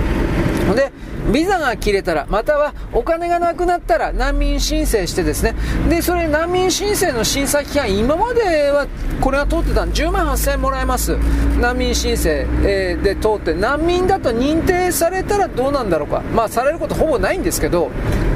[0.75, 0.91] で
[1.31, 5.55] ビザが切れたら、またはお金がなくなったら難民申請してですね、
[5.89, 8.87] で、それ難民申請の審査期間、今までは
[9.21, 11.17] これは通ってた10万8000円もらえます。
[11.59, 16.21] 難民申請、え、で通って、難民だと認定されたらどうなんだろうか。
[16.33, 17.91] まあ、されることほぼないんですけど、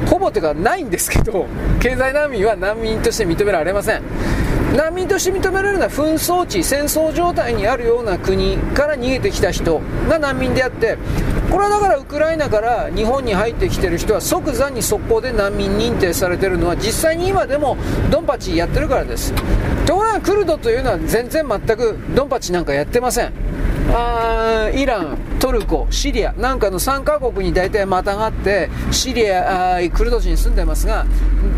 [0.06, 1.46] ほぼというかないんですけど、
[1.80, 4.02] 経済難民は難民として認められません。
[4.74, 10.98] 難民として認められるのは紛争地、戦争状態にあるような国から逃げてきた人が難民であって、
[11.50, 17.76] これはだからウクライナから日本に入ってきてる人は即座に速攻で難民認定されてるのは実際に今でも
[18.10, 19.32] ドンパチやってるからです。
[19.86, 23.32] ところがクルドというのは全然全くドンパチなんかやってません。
[23.92, 31.06] あイラン、トルコ、シリアなんかの3カ国に大体またがってシリアあクルド人に住んでますが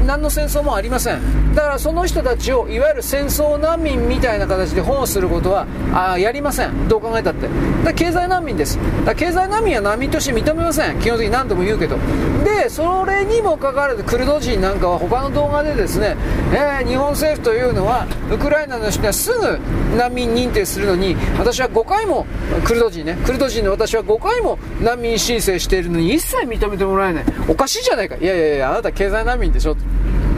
[0.06, 1.54] 何の戦争もありません。
[1.54, 6.88] だからその人たちをいわゆる戦争難民みたいな形で保護することはあやりません。
[6.88, 7.48] どう考えたって。
[7.84, 8.78] だ経済難民です。
[9.04, 10.98] だ経済難民は難民として認めません。
[11.00, 11.96] 基本的に何度も言うけど。
[12.44, 16.16] でそれにもかかわらずクルド人なんかは他の動画でですね、
[16.52, 19.58] えー、日本政府というのはウクライナの人はすぐ
[19.96, 22.17] 難民認定するのに私は5回も
[22.64, 29.76] クルド人ねクルド人の私は5回も難民申請しているのに一切認めてもらえないおかしいじゃないかいやいやいやあなた経済難民でしょ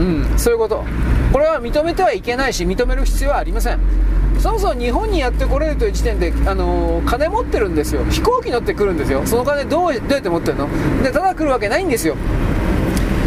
[0.00, 0.82] うん、そういうこと。
[1.30, 3.78] これは認めてはいけないし、認める必要はありません。
[4.38, 8.04] そもそも日本にやってこれるという時点で、あのー、金持ってるんですよ。
[8.06, 9.26] 飛行機乗ってくるんですよ。
[9.26, 10.68] その金どうどうやって持ってるの？
[11.02, 12.16] で、ただ来るわけないんですよ。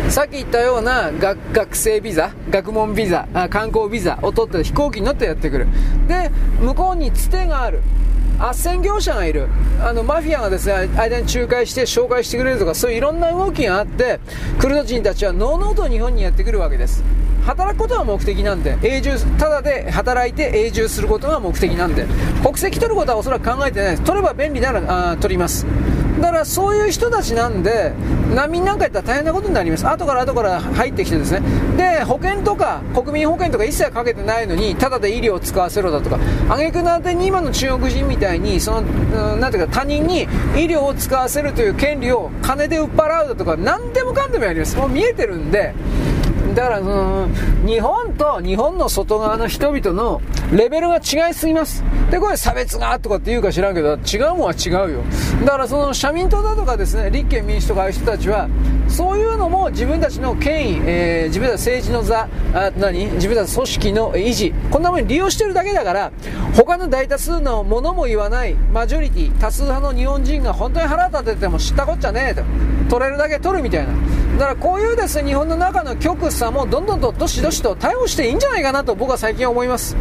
[0.09, 5.67] さっき言ったような学学生ビザ、学問ビザあ、観光ビザを取って飛行機に乗ってやってくる。
[6.07, 7.81] で、向こうにつてがある。
[8.43, 9.47] 斡旋業者がいる。
[9.81, 14.19] あのマフィアがですね間に仲介して紹介してくれるとかそういういろんな動きがあって
[14.59, 17.03] クルド人たちはのうのうと日本にやってくるわけです。
[17.45, 22.05] 働くことが目的なんで永住ただで働いて永住することが目的なんで。
[22.43, 24.03] 国籍取ることはおそらく考えてないです。
[24.03, 25.65] 取れば便利ならあ取ります。
[26.21, 27.93] だからそういう人たちなんで
[28.33, 29.87] 難民なんかやったら大変なことになります。
[29.87, 31.41] 後から後から入ってきてですね。
[31.77, 40.25] で保険とか国民保険とか一切かけてないのにただで医療を使わせろだとか挙句の果てに今の中国人みたいにそのなんていうか他人に医
[40.65, 44.77] 療を使わせるという権利を金で売っ払うだとか何でもかんでもやります。
[44.77, 45.73] もう見えてるんで
[46.55, 47.27] だからその
[47.65, 55.03] 日本と日本の外側の人々のレベルが違いすぎますでこれ差別がとかって言うか知らんけど違うもんは違うよ
[55.45, 58.47] だからその社民党だとかですね立憲民主とかああいう人たちは
[58.87, 66.11] そういうのも自分たちの権威、えー、自分たち政治の座あ何自分たち組織の維持こんなものに利用してるだけだから
[66.55, 72.43] 他の大多数のものも言わないマジョリティ多数派の日本人が本当に腹立てても知ったこっちゃねえと
[72.89, 73.93] 取れるだけ取るみたいな
[74.33, 79.95] だからこういうですね日本の中の極左もどんどんとどしどしと逮捕していいんじゃないかなと僕は最近思います。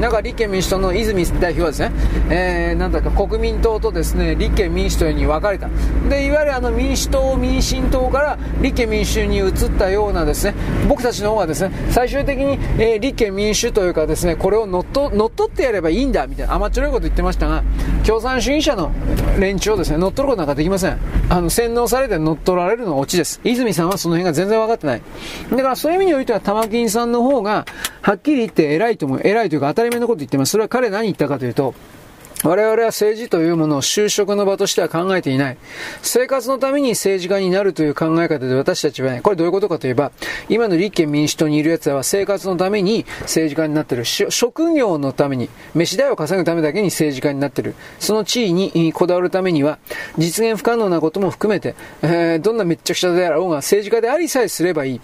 [0.00, 1.92] なんか立憲民主党の泉代表はですね、
[2.30, 5.68] えー、なんだか国民党とですね立憲民主党に分かれた。
[6.08, 10.54] でいわゆるあの民主党民進党から立憲民主に移ったようなですね
[10.88, 17.62] 僕たちの方はですね最終的に、えー、立憲民主というかですねこれを乗っ乗っ取ってやればいいんだみたいな甘っちょろいこと言ってましたが
[18.06, 18.92] 共産主義者の
[19.38, 20.98] 連中をですね乗っ取ることなんかできません。
[21.28, 23.40] あの洗脳されて乗っ取られるのはオチです。
[23.42, 25.02] 泉さんはその辺が全然分かってない。
[25.50, 27.66] だからそういう意味においては玉金さんの方が、
[28.06, 29.20] はっきり言って偉いと思う。
[29.24, 30.50] 偉いというか当たり前のこと言ってます。
[30.50, 31.74] それは彼何言ったかというと、
[32.44, 35.56] 我々は政治というものを就職の場としては考えていない。
[36.02, 40.12] 生活のために政治家になるという考え方で私たちはね、これどういうことかといえば、
[40.48, 44.04] 今の立憲民主党にいる奴らは生活のために政治家になってる。
[44.04, 47.74] 職業のために、飯代を稼ぐためだけに政治家になってる。
[47.98, 49.80] その地位にこだわるためには、
[50.16, 55.00] 実現不可能なことも含めて、えー、どんなめっちゃくちゃであろうが政治家でありさえすればいい。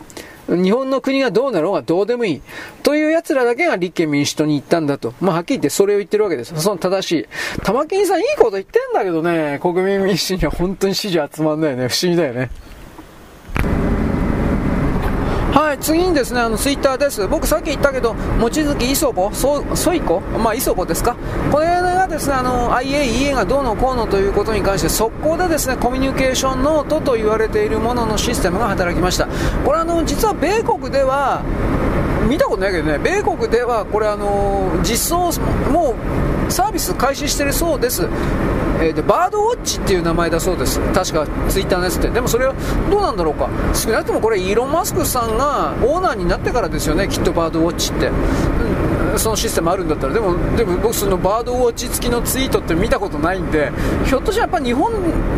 [0.48, 2.42] 日本の国がどうなろうがどうでもいい。
[2.82, 5.14] という奴らだけが立憲民主党に行ったんだと。
[5.20, 6.60] まあ、はっきり言ってそれを言ってるわけです。
[6.60, 7.26] その正しい。
[7.62, 11.88] 玉金さんいいこと言ってんだけどね、国民民主には本当に支持集まんないよね。
[11.88, 12.50] 不思議だよね。
[15.72, 17.26] はい、次にですね、あの、ツイッターです。
[17.26, 20.20] 僕さっき言ったけど、望月磯子、そ、ソイコ？
[20.20, 21.16] まあ、磯子ですか？
[21.50, 29.26] これがですね、あの、IA、EA がどうのこうのということに関して、速攻でですね、コミュニケーションノートと言われているもののシステムが働きました。
[29.64, 31.40] これあの、実は米国では、
[32.28, 35.94] 見たことないけどね、米国ではこれあの、実装、も
[36.48, 38.06] うサービス開始してるそうです。
[38.80, 40.80] えー、でバードウォッチっていう名前だそうです。
[40.92, 42.54] 確かツイッターのやつってでもそれは
[42.90, 43.48] どうなんだろうか。
[43.74, 47.08] 少なくともこれイーロン・マスクさんがオーナーになってからですよね。
[47.08, 48.10] きっとバードウォッチって、
[49.16, 53.70] そのシステムあるんだったらでもでも僕そのバードウォッチ付きのツイートって見たことないんで
[54.06, 54.92] ひょっとしたらやっぱ日本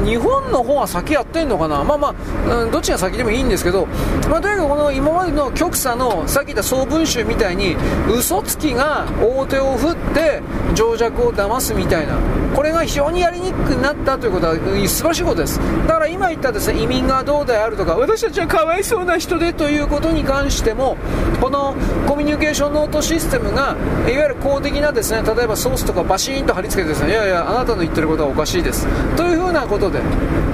[0.04, 1.82] 日本の方が先やってんのかな？
[1.84, 2.14] まあま
[2.48, 3.86] あ、うん、どっちが先でもいいんですけど、
[4.28, 7.76] まあ、とにかくこの今までの極左のさっき言った総文集みたいに
[8.08, 10.42] 嘘つきが大手を振って
[10.74, 12.18] 情弱を騙すみたいな。
[12.54, 15.58] これが非常にやりにくくなったということは素晴らしいことです。
[15.88, 20.96] だから今言ったですね移民がどうであるとか私たちはかわいそうな人でということに関しても
[21.40, 21.74] この
[22.06, 28.86] コミュニケーションノートシステムがいわゆる公的なですね例えばソースとかバシーンと貼り付けてですねいやいやあなたの言ってることはおかしいです。
[29.16, 30.00] というふうなことで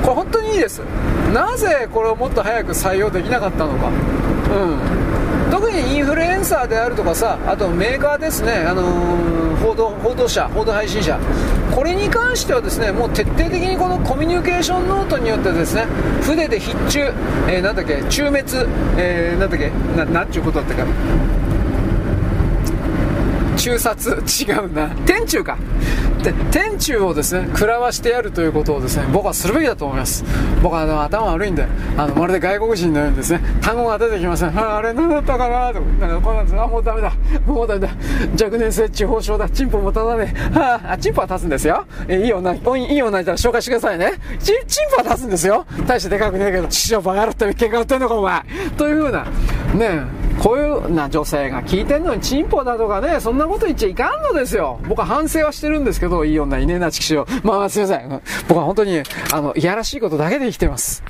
[0.02, 0.80] これ本当にいいです。
[1.34, 3.88] なぜこれをもっと早く採用できなかったのか。
[3.88, 5.10] うん。
[5.50, 11.18] 特にインフルエンサーであるとかさあとメーカーですね、あのー、報道報道者報道配信者。
[11.74, 15.86] これに関してはですねもう徹底的にこのコミュニケーションノートによってですね
[16.22, 17.12] 船で必中、
[17.48, 18.44] えー、なんだっけ中滅、
[18.96, 20.84] えー、なんだっけななんちゅうことだったか。
[23.60, 24.10] 中殺
[24.42, 24.88] 違うな。
[25.04, 25.58] 天中か。
[26.22, 30.24] で天中をですね食らわしてやるということをですね僕はするべきだと思います。
[30.62, 34.58] 僕はあの頭悪いんであのまるで外国人のようにですね単語が出てきません。
[34.58, 35.72] ああれ何だったかな？
[35.72, 36.60] となんかこんなんです。
[36.60, 37.12] あもうダメだ。
[37.46, 37.88] もうダメだ。
[38.42, 39.48] 若年性地方症だ。
[39.50, 40.58] チンポも立たねえ。
[40.58, 41.86] はあチンポは立つんですよ。
[42.08, 42.56] えいい女い
[42.96, 44.12] い女いたら紹介してくださいね。
[44.40, 45.66] チチンポは立つんですよ。
[45.86, 48.42] 大してでかくねえけど父親バカ野郎って喧嘩売ってんのかお前。
[48.76, 49.30] というふうなね
[49.80, 50.19] え。
[50.40, 54.80] こういうな女性が聞いてんのにチンポだとかね、そんなこと言っちゃいかんのですよ。
[54.88, 57.26] 僕は反省はしてるんですけど、いい女いねえな、ちくしょう。
[57.46, 58.22] まあ、すいません。
[58.48, 61.02] 僕は本当に、あの、いやらしいことだけで生きてます。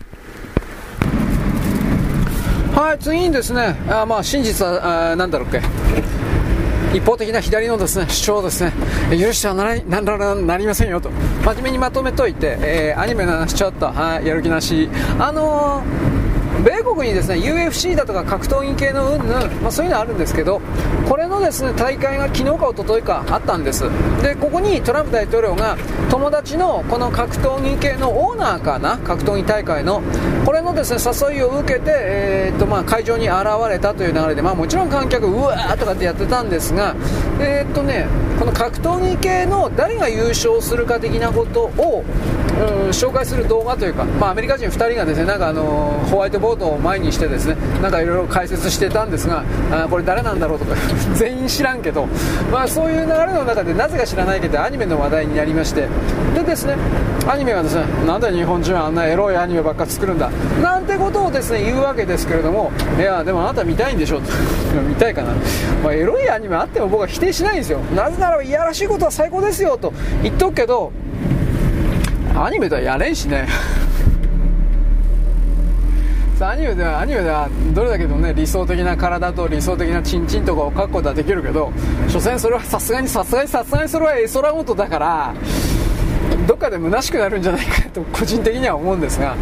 [2.75, 5.61] はい次にですねあまあ真実は何だろうっけ
[6.97, 8.73] 一方的な左のですね主張をですね
[9.11, 11.11] 許してはならならなりませんよと
[11.45, 16.20] 真面目にまとめといて、えー、アニメの話ちょっと、はい、やる気なしあのー
[16.65, 19.29] 米国にですね UFC だとか格闘技系のうんぬん、
[19.63, 20.61] まあ、そういうのあるんですけど
[21.09, 23.85] これのですね大会が昨日か一昨日かあったんです。
[24.23, 25.77] でここにトランプ大統領が
[26.11, 30.03] 友達のこの格闘技系のオーナーかな格闘技大会の
[30.45, 33.39] これのですね誘いを受けて、えー、っとまあ、会場に現
[33.69, 36.95] れたという流れで、まあ、もちろん観客うわーとかってやってたんですが
[37.41, 38.07] えー、っとね
[38.39, 45.65] この格闘技系の誰が優勝するか的なことを、うん、紹介する動画というか、まあ、アメリカ人2人がですねなんかあの
[46.11, 50.75] ホワイトボードを前にしてですねなんかいろいろ解説してたんですがあこれ誰なんだろうとか
[51.15, 52.07] 全員知らんけど、
[52.51, 55.89] まあ、そういう流れの中でなぜか知らないけどアニメの話題になりまして
[56.35, 56.77] でですね
[57.29, 60.31] アニメがですねなんで日本人はあんなエロいアニメばっか作るんだ
[60.63, 64.31] なんてことをですね言うわけですけれどもいやでもあなた見たいんでしょと。
[64.89, 65.33] 見たいかな、
[65.83, 67.81] まあ、エロいアニメあっても僕は否定しないんですよ。
[67.95, 70.93] なぜならいやらしいことは最高ですよと言っとくけど
[72.37, 73.47] アニメではやれんしね。
[76.43, 81.73] アニメではアニメではどれだけのね理想的な体と理想的なチンチンとかを描くことはできるけど
[82.09, 85.35] 所詮それはさすがにさすがにさすがにそれは絵空事だから
[86.47, 89.37] どっかで虚しくなるんじゃないかと個人的には思うんですが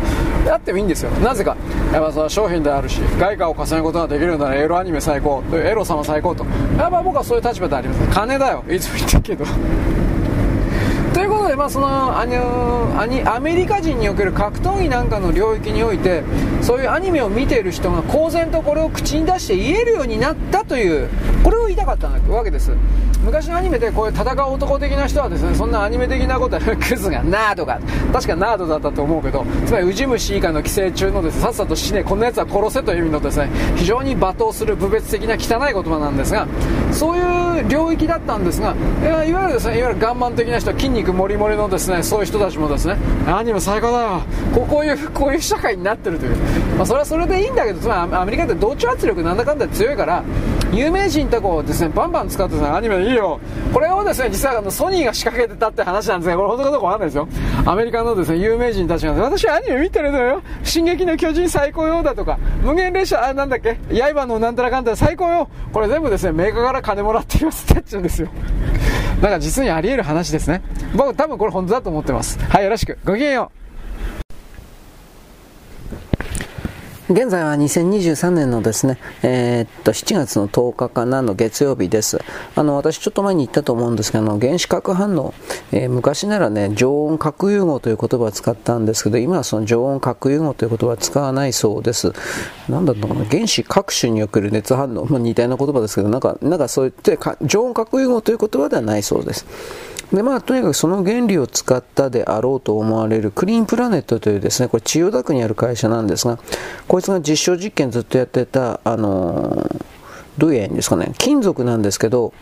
[0.46, 1.10] やってもいいんですよ。
[1.10, 1.56] なぜか。
[1.92, 6.44] やっぱそれは商品であるし外貨を重ねることができるならエロアニメ最高エロ様最高と。
[6.76, 8.14] やっぱ僕はそういう立場であります。
[8.14, 8.64] 金だよ。
[8.68, 9.44] いつも言ってるけど。
[11.48, 16.22] ということで、まあ、のアニアメリカ人における格闘技なんかの領域において
[16.60, 21.08] そういうアニメを見ている人が公然とこれを口に出して言えるようになったという
[21.48, 22.72] これを言いたかったわけです。
[23.24, 27.80] 昔のアニメでこういう戦う男的な人はですねそんなアニメ的なことはクズがナードが
[28.12, 36.46] 確かナードだったと思うけどつまりウジ虫以下の寄生虫のです、ね、さっさと死ねこんなやつは殺せという意味のですね非常に罵倒する部別的な汚い言葉なんですが
[36.92, 38.74] そういう領域だったんですが
[39.24, 42.96] いわゆるですねいわゆる岩盤的な人筋肉もりもりのですねそういう人たちもですね
[43.26, 44.22] アニメ最高だよ。
[44.54, 46.36] こういうこういう社会になってるという、
[46.76, 50.22] まあ、それはそれでいいんだけどつまりアメリカって同調圧力なんだかんだ強いから
[50.72, 53.40] 有名人とこうですねバンバン使ってですねアニメいいよ。
[53.72, 57.28] これをですね実はあのソニーが仕掛けてたって話なんですがこれ本当かどうかわかんないですよ。
[57.64, 60.42] アメリカのですね有名人たちが私はアニメ見てるのよ。
[60.62, 63.78] 進撃の巨人最高よだとか無限列車あなんだっけ？
[64.14, 65.48] 刃のなんたらかんたら最高よ。
[65.72, 68.28] これ全部ですねメーカーから金もらっていますってやっちゃうんですよ。
[69.22, 70.62] だか実にあり得る話ですね。
[70.94, 72.38] 僕多分これ本当だと思ってます。
[72.38, 72.98] はいよろしく。
[73.04, 73.58] ごきげんよう。
[77.10, 82.20] 現在は2023年のですね、えー、っと、7月の10日かなの月曜日です。
[82.54, 85.32] あの、私ちょっと前に言ったと思うんですけど、あの原子核反応、
[85.72, 92.12] えー、昔ならね、常温核融合という言葉を使ったんですけど、今はその常温核融合という言葉は使わないそうです。
[92.68, 99.46] なんだったかな、原子各種における熱反応、まあ、似たような言葉ですけど、なんか、なんかそう言って、常温核融合という言葉ではないそうです。
[100.12, 106.38] でまあ、とにかくその原理を使ったであろうと思われるクリーンプラネットというですね、これ千代田区にある会社なんですが、
[106.86, 109.70] こいつが実証実験ずっとやってた、あの、
[110.38, 112.32] どういう意味ですかね、金属なんですけど、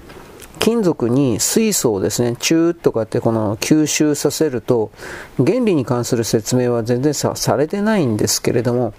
[0.61, 4.93] 金属に水素をですね、チューッとかってこの吸収させると、
[5.37, 8.95] 原理に関する説明は全然さされてないんですけれども、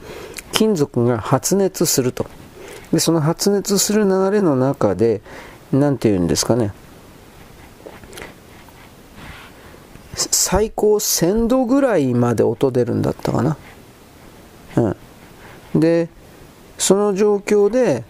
[0.52, 2.26] 金属が発熱すると。
[2.92, 5.22] で、その発熱する流れの中で、
[5.72, 6.74] 何て言うんですかね、
[10.18, 13.58] 最高1000度ぐらいまで音出るんだったかな。
[14.76, 15.80] うん。
[15.80, 16.10] で、
[16.78, 18.04] その状況で、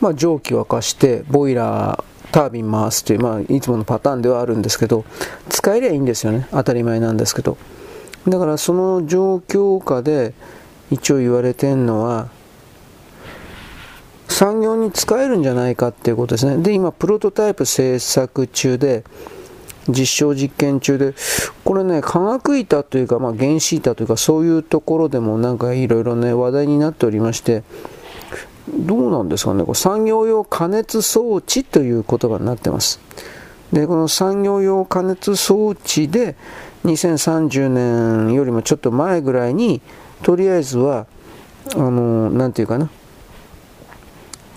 [0.00, 5.04] まあ、蒸気沸かしてボイラータービン回すという、まあ、いつものパターンではあるんですけど
[5.48, 7.56] 使えりゃいいんですよね当たり前なんですけど
[8.28, 10.34] だからその状況下で
[10.90, 12.28] 一応言われてるのは
[14.36, 16.62] 産業に使えるんじゃないかっていうことですね。
[16.62, 19.02] で、今、プロトタイプ制作中で、
[19.88, 21.14] 実証実験中で、
[21.64, 27.62] これね、化学板というか、まあ、原子板というか、そういうところでもなんかいろいろね、話題になっておりまして、
[28.68, 33.00] どうなんですかね、これ産業用加熱装置という言葉になってます。
[33.72, 36.36] で、この産業用加熱装置で、
[36.84, 37.70] 2030
[38.26, 39.80] 年よりもちょっと前ぐらいに、
[40.22, 41.06] とりあえずは、
[41.74, 42.90] あの、なんていうかな、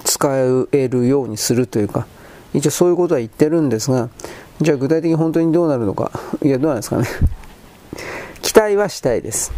[0.10, 0.28] 使
[0.72, 2.08] えるようにするというか、
[2.56, 4.10] 一応そういうことは言ってるんですが、
[4.60, 6.12] じゃあ具体的に本当にどうなるのか、
[6.44, 7.08] いや、どうなんですかね。
[8.42, 9.52] 期待はしたいです。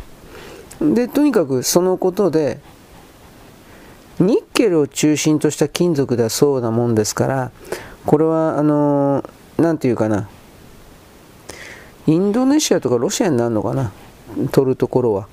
[0.82, 2.60] で、とにかくそのことで、
[4.20, 7.52] ニッケルを中心とした金属だそうなもんですから、
[8.06, 9.24] これは、あの、
[9.58, 10.28] なんていうかな、
[12.08, 13.93] インドネシアとかロシアになるのかな、
[14.52, 15.28] 取るところは。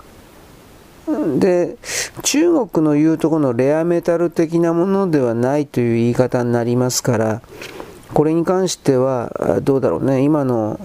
[1.39, 1.77] で
[2.23, 7.43] 中国の言うとこのレアメタル的なものではないという言い方になりますから
[8.13, 10.23] これに関してはどうだろうね。
[10.23, 10.81] 今の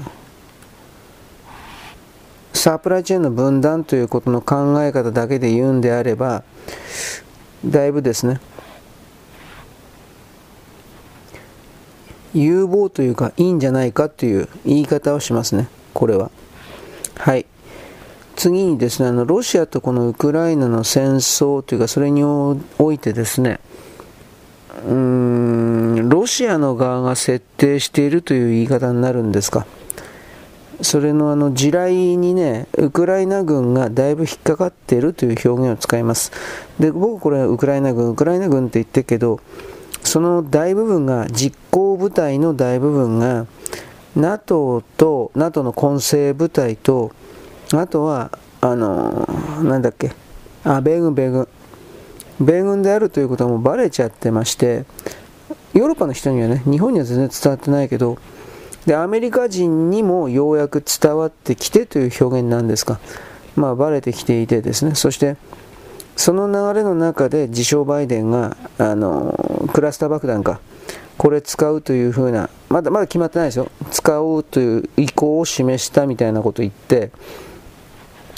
[2.54, 6.44] サプライチェーンの分断ということの考え方だけで言うんであれば
[7.66, 8.40] だいぶですね
[12.34, 15.68] 有望というかいいんじゃないかという言い方をしますね。
[15.94, 16.32] これは。
[17.16, 17.46] はい。
[18.36, 22.58] 次にですねあのロシアとこのウクライナの戦争というかそれにお
[22.92, 23.60] いてですね
[24.86, 29.66] うーんロシアの側が設定しているという言い方になるんですか。
[30.82, 36.32] それのあの地雷にねウクライナ軍がだいぶ引っかかっているという表現を使います。
[36.80, 39.40] で僕これウクライナ軍ウクライナ軍って言ってるけど
[40.04, 43.46] その大部分が実行部隊の大部分が
[44.16, 47.12] NATO と NATO の混成部隊と
[47.72, 49.28] あとはあの
[49.64, 50.12] なんだっけ。
[50.64, 51.48] あ米軍米軍。
[52.40, 54.86] 米軍であるということはもうバレちゃってまして
[55.74, 58.18] ヨーロッパの人にはね日本には全然伝わってないけど
[58.86, 63.00] でアメリカ人にもようやく伝わってきてという表現なんですか。
[63.56, 64.96] まあバレてきていてですね。
[64.96, 65.38] そして
[66.18, 70.60] その流れの中で自称バイデンがあのクラスター爆弾か
[71.18, 73.70] これ使うというふうなまだまだ決まってないですよ。
[73.92, 77.12] 使おうという意向を示したみたいなことを言って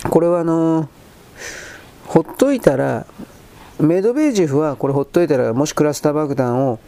[0.10, 0.89] これはあの
[2.06, 3.06] ほっといたら
[3.80, 6.80] メドベージェフはこれほっといたらもしクラスター爆弾を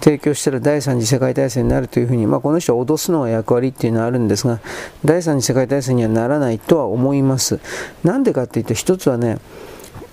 [0.00, 4.60] 提供したら第三次世界大戦になるというふうに、まあ、この人は脅すのが役割っていうのはあるんですが
[5.04, 7.60] 第三次世界大戦にはならないとは思います。
[8.04, 9.38] なんでかっていうと一つはね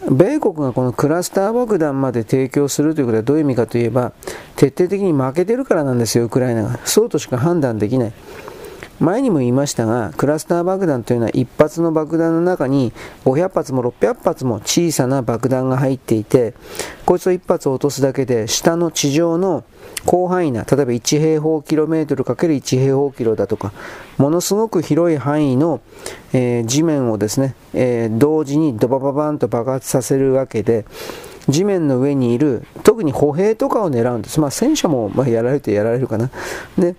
[0.09, 4.13] 米国がこのクラスター爆弾まで提供するということはどういう意味かといえば
[4.55, 6.79] 徹底的に負けてるからなんですよウクライナが。
[6.85, 8.13] そうとしか判断できない。
[8.99, 12.93] 前にも言いましたが、クラスター爆弾というのは一発の爆弾の中に
[13.25, 16.55] 500発も600発も小さな爆弾が入っていて、
[17.05, 19.63] こいつを1発落とすだけで、下の地上の
[20.05, 23.71] 広範囲な、例えば1平方キロメートル ×1 平方キロだとか、
[24.17, 25.79] ものすごく広い範囲の、
[26.33, 30.85] えー、地面をですね、えー、同時にドバババンと爆発させるわけで、
[31.49, 34.39] 地面の上にいる、特に歩兵とかを狙うんです。
[34.39, 36.29] まあ戦車もまあやられてやられるかな。
[36.77, 36.95] で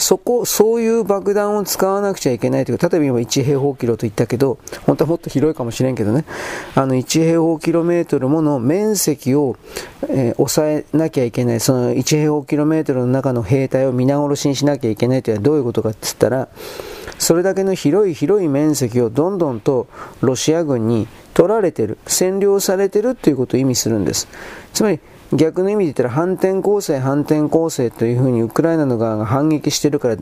[0.00, 6.24] そこ、そういう爆弾を使わなくちゃいけないというか、例えば今1平方キロと言ったけど、本当はもっと広いかもしれんけどね、
[6.74, 9.56] あの1平方キロメートルもの面積を、
[10.08, 16.48] えー、抑えなきゃいけない、その1平方キロメートルの中の兵隊を皆殺しにしなきゃいけないというのはどういうことかって言ったら、
[17.18, 19.86] それだけの広い広い面積をどんどんと
[20.22, 24.28] ロシア軍に取られてる、占領されてるということを意味するんです。
[24.72, 25.00] つまり、
[25.32, 30.16] 逆の意味で言ったら反転攻勢、反転攻勢というふうにウクライナの側が反撃してるから、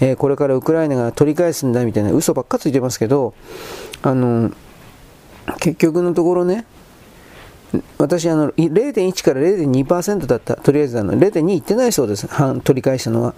[0.00, 3.34] えー、これからウクライナが取り返すんだみたいな嘘ばっかついてますけど、
[4.02, 4.52] あの、
[5.58, 6.64] 結局のところね、
[7.98, 12.28] 私あの、0.1から0.2%だった、とりあえずあの0.2いってないそうです、
[12.62, 13.34] 取り返したのは。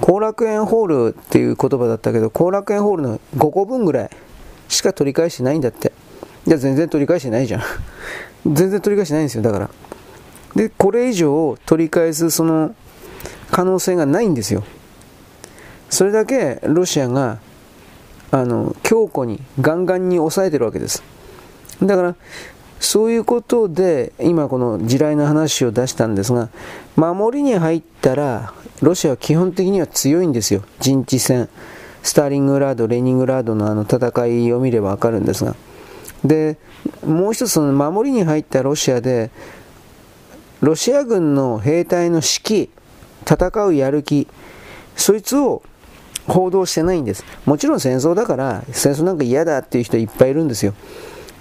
[0.00, 4.10] 後楽園ホールっていう言葉だったけど、後楽園ホールの5個分ぐらい
[4.68, 5.92] しか取り返してないんだって。
[6.46, 7.62] じゃ全然取り返してないじゃん。
[8.46, 9.70] 全然取り返してないんですよ、だから。
[10.56, 12.74] で、これ以上取り返すその
[13.50, 14.64] 可能性がないんですよ。
[15.90, 17.38] それだけロシアが
[18.32, 21.02] あの強固にガンガンに抑えてるわけです。
[21.82, 22.14] だから、
[22.80, 26.48] そういうことで今この地雷の話を出したんですが、
[26.96, 30.62] 守りに入ったらロシアは基本的には強いんですよ。
[30.80, 31.48] 陣地戦。
[32.02, 35.54] スターリングラード、レニングラードのあの戦いを見ればわかるんですが。
[36.24, 36.56] で、
[37.04, 39.30] もう一つその守りに入ったロシアで
[40.66, 42.70] ロシア軍の兵隊の士気、
[43.24, 44.26] 戦うやる気、
[44.96, 45.62] そいつを
[46.26, 47.24] 報道してないんです。
[47.44, 50.74] もちろん戦争だから、戦争なんか嫌だっていう人いっぱいいるんですよ。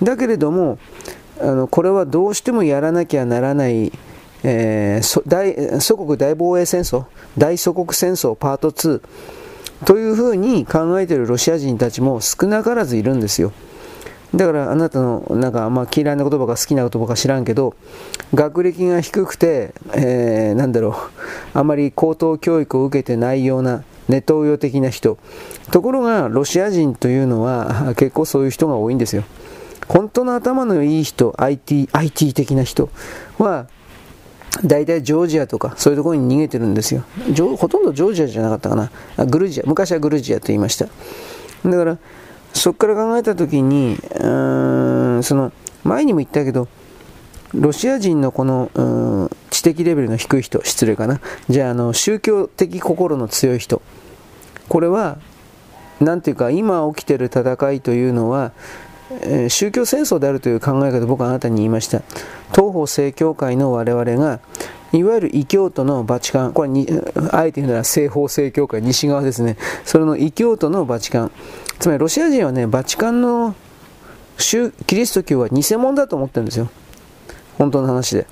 [0.04, 0.78] だけれども、
[1.42, 3.92] あのこれはどうしてもやらなきゃならない、
[4.44, 7.06] えー、大祖国大防衛戦争、
[7.36, 9.02] 大祖国戦争パート2
[9.86, 13.54] というふうに考えているロシア人たちも少なからずいるんですよ。
[14.34, 17.76] だからあなたのなんか、まあ、嫌いな言葉が好きな言葉か知らんけど
[18.34, 20.90] 学歴が低くて、えー、なんだろ
[21.54, 25.18] うあまり高等教育を受けてないようなネトウヨ的な人。
[25.72, 29.24] ところがロシア人というのは結構そういう人が多いんですよ。
[29.88, 32.90] 本当の頭のいい人 IT, IT 的な人
[33.38, 33.68] は
[34.64, 37.04] 大体ジョージアとかそういうところに逃げてるんですよ。
[37.58, 38.76] ほとんどジョージアじゃなかったか
[39.18, 39.26] な。
[39.26, 40.86] グルジア昔はグルジアと言いました。
[40.86, 41.98] だから
[42.56, 44.28] そこから考えた時にう
[45.20, 45.52] んその
[45.84, 46.68] 前にも言ったけど
[47.54, 51.22] ロシア人のこの知的レベルの低い人失礼かな。
[51.50, 53.82] じゃああの宗教的心の強い人。
[54.68, 55.18] これは
[56.00, 58.52] 何ていうか今起きてる戦いというのは
[59.22, 62.02] えー、宗教戦争であるという考え方僕はあなたに言いました。
[62.52, 64.40] 東方正教会の我々が
[64.94, 66.88] いわゆる異教徒のバチカンこれに
[67.32, 69.58] あえて言うなら西方正教会西側ですね。
[69.84, 71.32] それの異教徒のバチカン。
[71.80, 73.56] つまりロシア人はねバチカンの
[74.38, 76.70] キリスト教は偽物だと思ってるんですよ。
[77.58, 78.28] 本当の話で。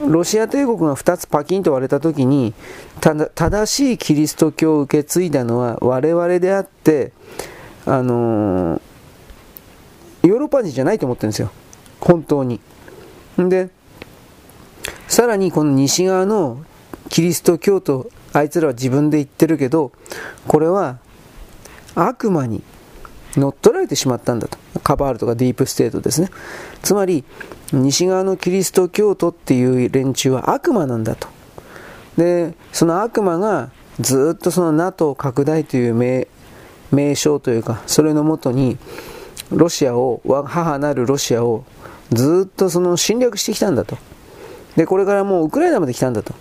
[0.00, 2.52] ロシア帝国が2つパキンと割れた時に
[3.00, 7.12] 正しいキリスト教を受け継いだのは我々であって
[7.86, 11.50] あのー、ヨーロッパ人じゃないと思ってるんですよ。
[12.00, 12.60] 本当に。
[13.38, 13.70] で
[15.08, 16.64] さらにこの西側の
[17.08, 19.92] キリスト教徒あいつらは自分で言ってるけど
[20.48, 20.98] これは
[21.94, 22.62] 悪魔に
[23.36, 24.58] 乗っ取られてしまったんだと。
[24.82, 26.30] カバールとかディープステートですね。
[26.82, 27.24] つまり
[27.72, 31.28] 西側のキリスト教徒っていう連中は悪魔なんだと。
[32.16, 33.70] でその悪魔が
[34.00, 36.28] ずっとその NATO 拡大という名
[36.92, 38.78] 名称というかそれのもとに
[39.50, 41.64] ロシアを母なるロシアを
[42.12, 43.98] ずっとその侵略してきたんだと。
[44.76, 46.34] でこれからもうウクライナまで来たんだと。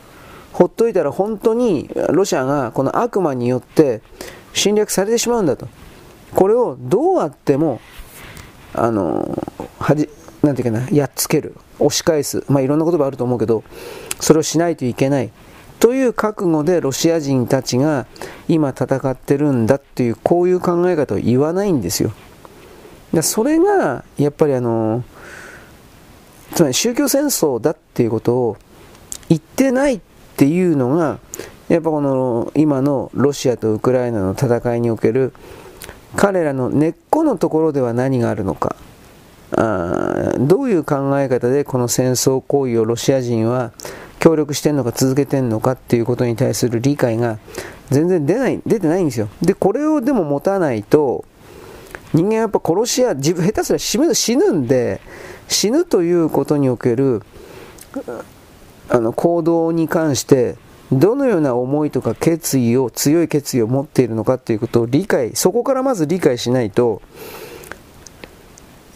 [0.52, 4.02] ほっといたら本当にロシアがこの悪魔によって
[4.54, 5.68] 侵略されてしまうんだと。
[6.34, 7.80] これをどうあっても
[8.74, 9.38] あの
[9.80, 10.10] はじ
[10.42, 13.64] なんていうかなやっつける押し返すまあいろんな言葉あると思うけど
[14.20, 15.32] それをしないといけない。
[15.80, 18.06] という覚悟でロシア人たちが
[18.48, 22.14] 今戦ってるんだっていうこういう考え方を言わないんですよ。
[23.14, 25.04] でそれがやっぱりあの
[26.56, 28.58] つまり宗教戦争だっていうことを
[29.28, 30.00] 言ってないっ
[30.38, 31.20] ていうのが
[31.74, 35.34] やっぱこの今のロシアとウクライナの戦いにおける
[36.16, 38.76] 彼らの根っこのところでは何があるのか。
[39.56, 43.72] あどういう考え方でこの戦争行為をロシア人は
[44.20, 47.40] 協力してんのか続けてんのかっていうことに対する理解が
[47.90, 49.30] 全然出ない出てないんですよ。
[49.42, 51.26] でこれをでも持たないと
[52.14, 55.02] 人間はやっぱ殺し屋自分下手すら死ぬ死ぬんで
[55.48, 57.24] 死ぬということにおける
[58.90, 60.56] あの行動に関して
[60.92, 67.02] どのような思いとか決意を強い決意を持っているのかということを理解そこからまず理解しないと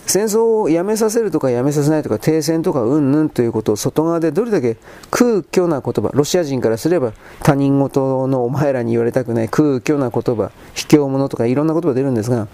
[0.08, 4.78] 戦争をやめさせるとかやめさせないとか停戦とかうんぬんということを外側でどれだけ
[5.12, 7.12] 空虚な言葉ロシア人からすれば
[7.44, 12.48] 他人事のお前らに言われたくない空虚な言葉卑怯者とかいろんな言葉出るんですが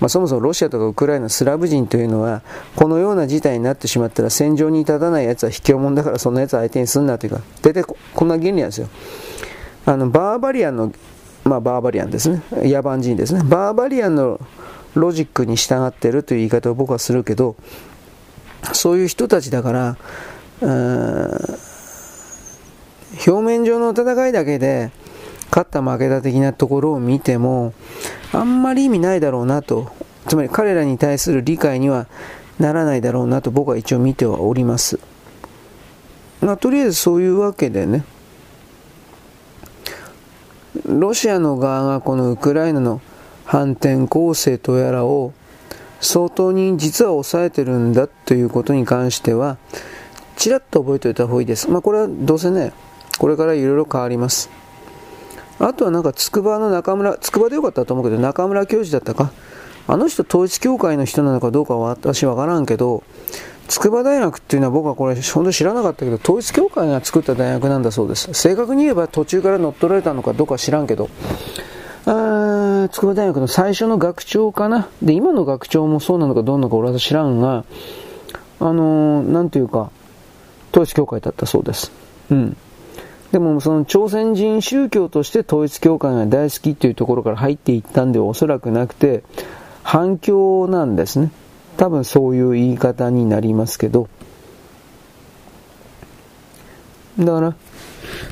[0.00, 2.42] まあ、そもそもロシアとかウクライナ、スラブ人というのは、
[2.76, 8.88] このような事態になってしまったら、戦場に立たない奴は卑怯者だから、そんな奴相手にすんなというか、大体こんな原理なんですよ。
[9.86, 10.92] あのバーバリアンの、
[11.44, 14.38] まあ、バーバリアンですね、野蛮人ですね、バーバリアンの
[14.94, 17.56] ロジックに従ってるという言い方を僕はするけど、
[18.72, 19.96] そういう人たちだから、
[23.26, 24.90] 表面上の戦いだけで、
[25.50, 27.72] 勝った負けた的なところを見ても、
[28.32, 29.90] あんまり意味ないだろうなと、
[30.26, 32.06] つまり彼らに対する理解には
[32.58, 34.98] ならないだろうなと僕は一応見てはおります。
[36.40, 38.04] まあ、とりあえずそういうわけでね、
[40.86, 43.00] ロシアの側がこのウクライナの
[43.44, 45.32] 反転攻勢とやらを
[46.00, 49.56] 相当に実は抑えてるんだということに関しては、
[50.36, 51.68] ちらっと覚えておいた方がいいです。
[51.70, 52.72] まあこれはどうせね、
[53.18, 54.50] これからいろいろ変わります。
[55.60, 59.32] あとはなんか筑波の中村、筑波でよかったと思うけど、中村教授だったか？
[59.86, 63.02] あの人統一教会の人なのかどうかは私わからんけど、
[63.68, 68.32] 筑波大学っていうのは僕はこれ本当に知らなかったけど、統一教会が作った大学なんだそうです。
[68.34, 71.08] 正確に言えば途中から乗っ取られたのかどうか知らんけど、
[72.06, 74.88] あ筑波大学の最初の学長かな？
[75.02, 77.64] で、今の学長もそうなのかどうなのか俺は知らんが、
[78.60, 79.90] あのー、なんていうか、
[80.70, 81.92] 統一教会だったそうです。
[82.30, 82.56] うん。
[83.32, 89.22] でもその朝鮮人宗教として統一教会が大好きっていうところから入っていったんではおそらくなくて、
[89.82, 91.30] 反響なんですね。
[91.76, 94.08] 多分そういう言い方になりますけど。
[97.18, 97.54] だから、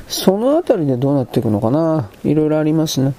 [0.07, 2.09] そのあたりでどうなっていくのかな。
[2.23, 3.13] いろいろありますね。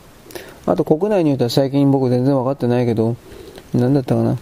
[0.67, 3.17] あと国内においては最近僕全然分かってないけど、
[3.73, 4.37] 何だったかな。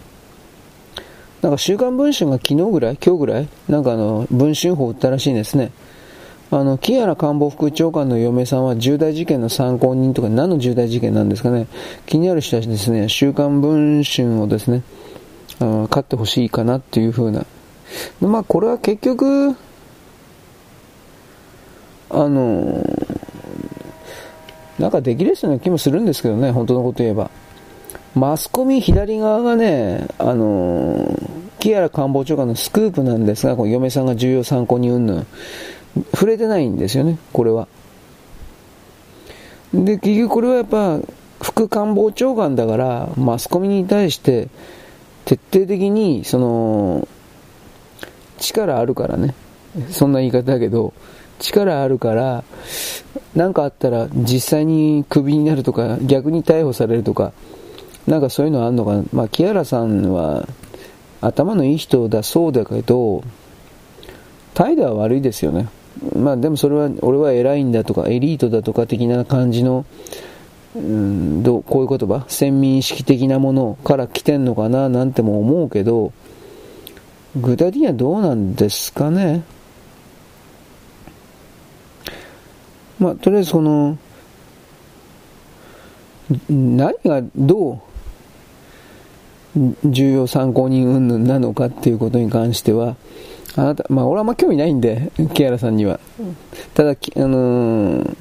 [1.42, 5.70] なんか週刊文春が昨日ぐらい今日ぐらいなんかあの、文春法を売ったらしいんですね。
[6.50, 11.66] あの、木原官房副長官の嫁さんは重大事件の参考人とか何の重大事件なんですかね。
[12.06, 14.82] 気になる人はですね、週刊文春をですね、
[15.58, 17.44] あ買ってほしいかなっていうふうな。
[18.20, 19.56] まあ、これは結局、
[22.10, 22.84] あの、
[24.78, 27.30] なんかできる人な気もするんですけどね、本当のこと言えば。
[28.14, 31.18] マスコミ左側がね、あの、
[31.58, 35.26] 木原官房長官のスクープなんですが、この嫁さんが重要参考人うんぬん。
[36.12, 37.68] 触れてないんですよね、これは。
[39.72, 41.00] で、結局これはやっぱ、
[41.42, 44.48] 副官房長官だから、マスコミに対して、
[45.24, 47.08] 徹底的に、その、
[48.38, 49.34] 力あるからね。
[49.90, 50.92] そんな言い方だけど、
[51.38, 52.44] 力あるから、
[53.34, 57.32] 何かあったら実際にクビになるとか、逆に逮捕されるとか、
[58.06, 59.02] なんかそういうのあるのかな。
[59.12, 60.48] まあ、木原さんは
[61.20, 63.22] 頭のいい人だそうだけど、
[64.54, 65.68] 態度は悪いですよね。
[66.16, 69.84] まあでもそれは、俺は偉いんだとか、エリートだとか的な感じの、
[70.74, 74.88] うん、どうこういう言葉、先民意識的なものから来てんのかな？
[74.88, 76.12] なんても思うけど、
[77.34, 79.42] 具体的にはどうなんですかね？
[82.98, 83.98] まあ、とりあえずこの、
[86.48, 87.82] 何がど
[89.56, 92.96] う重要参考人云々なのかっていうことに関しては、
[93.56, 95.98] あなた、まあ俺はあんま興味ないんで、木原さんには。
[96.74, 98.16] ただ、あのー、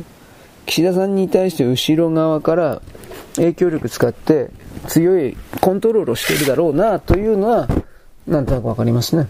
[0.65, 2.81] 岸田さんに対して後ろ側から
[3.35, 4.49] 影響力使って
[4.87, 7.67] 強いコントロールをしているだろうなというのは、
[8.27, 9.27] なんとなくわかりますね。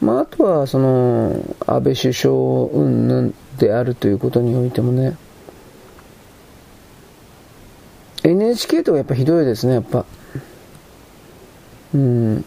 [0.00, 1.34] まああとは、その、
[1.66, 2.34] 安倍首相
[2.72, 5.16] 云々であるということにおいてもね、
[8.22, 10.04] NHK とかやっぱひどいですね、やっぱ。
[11.94, 12.44] うん。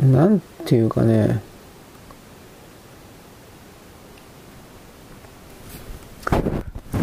[0.00, 1.40] なんていうかね、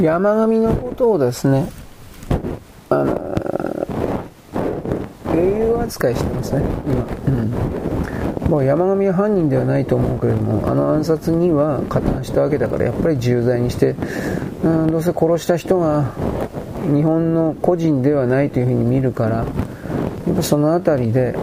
[0.02, 1.70] 山上のことをですね、
[2.90, 3.36] あの
[5.36, 7.08] 英雄扱いしてますね、今。
[7.28, 8.33] うん。
[8.50, 13.96] もう山上は犯人ではないと思うけれども、あの暗殺には加担したわけだから、やっぱり重罪にして、
[14.64, 16.12] うん、どうせ殺した人が
[16.94, 19.44] 日本の個人ではないというふうに見るから、や
[20.34, 21.36] っぱその辺りで、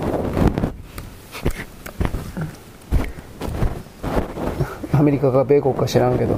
[4.92, 6.36] アメリカか米国か知らんけど、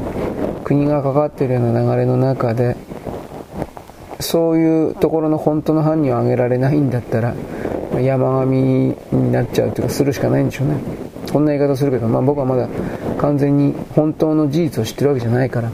[0.63, 2.77] 国が関わっているような流れの中で、
[4.21, 7.35] そういうところの本当の犯人を挙げられないんだったら、
[8.01, 10.75] 山上になっちゃうというか、するしかないんでしょうね。
[11.33, 12.69] こんな言い方するけど、まあ僕はまだ
[13.19, 15.71] 完全に本当の事実を知ってるわけじゃないから。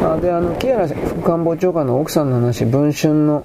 [0.00, 3.44] あで、あの、木原副官房長官の奥さんの話、文春の、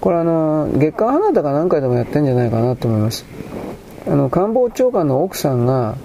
[0.00, 3.26] これあの、月刊花田か何回でもやってんじゃないかなと思います。
[4.06, 5.96] あの、官房長官の奥さんが、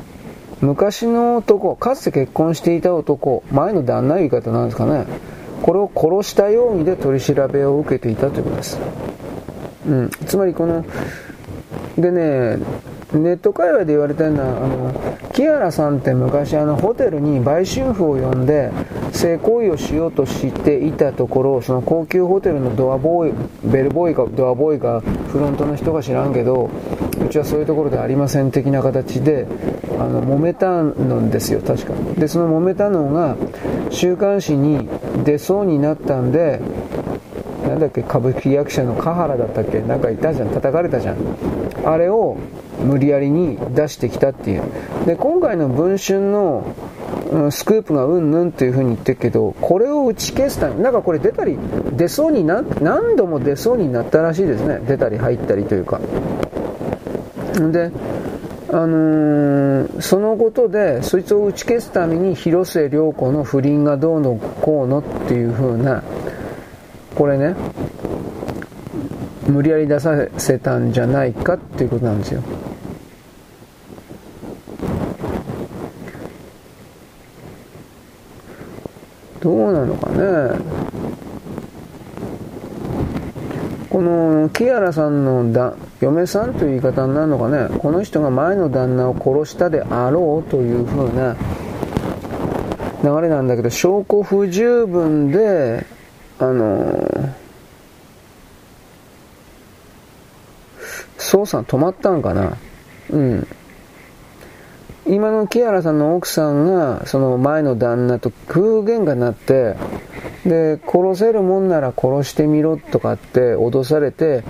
[0.62, 5.06] 昔の男、かつて結婚していた男、前の旦那言い方なんですかね。
[5.62, 8.80] これを殺した容疑で取り調べを受けていたということです。
[9.88, 10.84] うん、つまりこの、
[11.98, 12.58] でね、
[13.14, 18.72] ネット界隈で言われてるのは、あの、木原さんって昔あのホテルに売春婦を呼んで
[19.12, 23.34] 性行為をしようとしていたところ、その高級ホテルのドアボーイ、
[23.64, 26.70] ベルボーイかドアボーイかフロントの人か知らんけど、
[27.26, 29.48] うちはそういうところでありません的な形で、
[29.98, 31.94] あの、揉めたんですよ、確か。
[32.18, 33.38] で、その揉めたのが、
[33.90, 34.90] 週刊誌に
[35.24, 36.60] 出そうになったんで、
[37.76, 39.82] なんだっけ、歌舞伎役者の香原だったっけ？
[39.82, 41.18] なんかいたじゃん、叩かれたじゃん。
[41.84, 42.38] あれを
[42.82, 44.64] 無理やりに出してきたっていう。
[45.06, 46.66] で、今回の文春の、
[47.32, 51.58] うん、スクープがうんぬんっていう風に言ってるけど、これを打ち消すため、なんかこれ出たり、
[51.98, 54.80] 出そうにな、何度も出そうになったらしいですね。
[54.88, 56.00] 出たり入ったりというか。
[57.74, 57.92] で、
[58.72, 66.04] あのー、そのことで、そいつを打ち消すために広末涼子の不倫がどうのこうのっていう風な、
[67.16, 67.56] これね、
[69.48, 72.44] 無理やり出させたんじゃないかっていうことなんですよ。
[79.40, 80.60] どうなのかね。
[83.90, 91.38] この木原さんのだ嫁さんという言い方になるのかね、この人が前の旦那を殺したであろうというふうな
[93.04, 95.86] 流れなんだけど、証拠不十分で、
[96.40, 97.34] あの
[101.18, 102.58] 捜査止まったんかな？
[103.10, 103.48] うん。
[105.08, 109.76] 今の木原さんの奥さんが、その前の旦那と空喧嘩になって、
[110.46, 114.44] で、殺せるもんなら殺してみろとかって脅されて、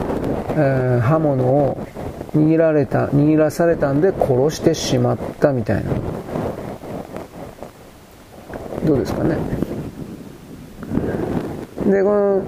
[0.51, 1.85] えー、刃物を
[2.33, 5.91] 握られた、握らされたんで殺してしまったみたいな。
[8.85, 9.37] どうですかね？
[11.85, 12.43] で、この、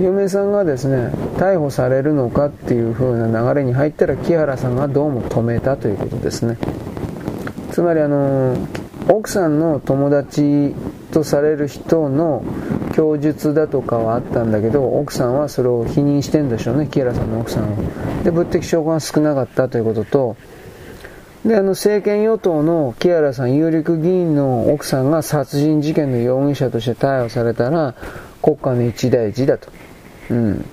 [0.00, 6.56] 嫁さんがですね、逮捕されるのかっていう風な流れに入ったら木原さんがどうも止めたということですね。
[7.70, 8.56] つまりあの、
[9.08, 10.74] 奥さんの友達
[11.12, 12.44] とされる人の
[12.94, 17.76] 供述だとかはあったんだけど、奥さんはそれを否認してんでしょうね、木原さんの奥さんは。
[18.22, 20.36] で、物的証拠が少なかったということと、
[21.44, 27.94] で、あの、政権与党の木原さん、有力議員の奥さんが殺人事件の容疑者として逮捕されたら、
[28.42, 29.68] 国家の一大事だと。
[30.30, 30.64] うん。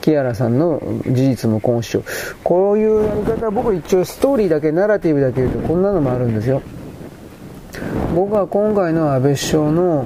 [0.00, 2.04] 木原さんの事実無根主張。
[2.44, 6.62] こういうやり方は僕一応ストーリーだけ、ナラティブだけ言うとこんなのもあるんですよ。
[8.14, 10.04] 僕は今回の安倍首相の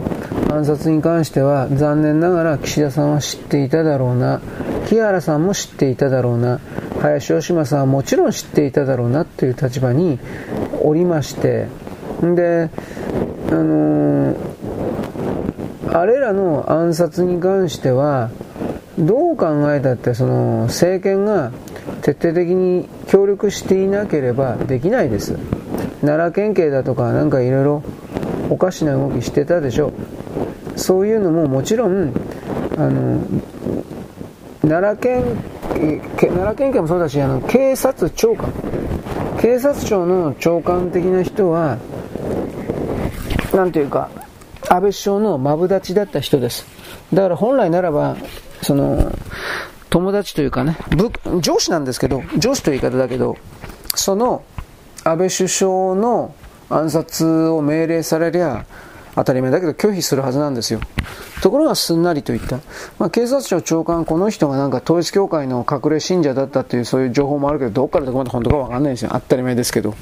[0.51, 4.41] 暗殺に関しては残念ながら岸田さんは知っていただろうな。
[4.86, 6.61] 木原さんも知っていただろうな。
[7.01, 10.18] 林芳正さんはもちろん知っていただろうなという立場に
[10.82, 11.66] おりまして。
[12.22, 12.70] で
[13.51, 14.36] あのー、
[15.93, 18.30] あれらの暗殺に関しては
[18.99, 21.53] どう考えたってその政権が
[22.03, 25.39] 徹底的に協力していなければできないです。
[26.01, 27.82] 奈良県警だとかなんかいろいろ
[28.51, 29.93] おかしな動きしてたでしょ
[30.79, 32.12] そういうのももちろん
[32.76, 33.20] あの
[34.62, 35.22] 奈良県
[36.16, 38.53] 奈良県警もそうだしあの警察長官
[39.41, 41.79] 警察庁の長官的な人は
[43.53, 44.11] なんていうか
[44.68, 46.66] 安倍首相のマブダチだった人です。
[47.12, 48.16] だから本来ならば
[48.62, 49.12] その
[49.89, 50.76] 友達というかね
[51.41, 53.37] 上司なんですけど上司という言い方だけど
[53.95, 54.43] その
[55.05, 56.35] 安倍首相の
[56.68, 58.66] 暗殺を命令されりゃ
[59.19, 60.81] 当たり前だけど拒否するはずなんですよ。
[61.43, 62.61] ところがすんなりと言った。
[62.99, 69.11] まあ、警察庁長官、この人がなんか統一教会の隠れ信者だったっていうそういう情報もあるけど、どっからどこまで本当かわかんないですよ。
[69.12, 69.95] 当たり前ですけど。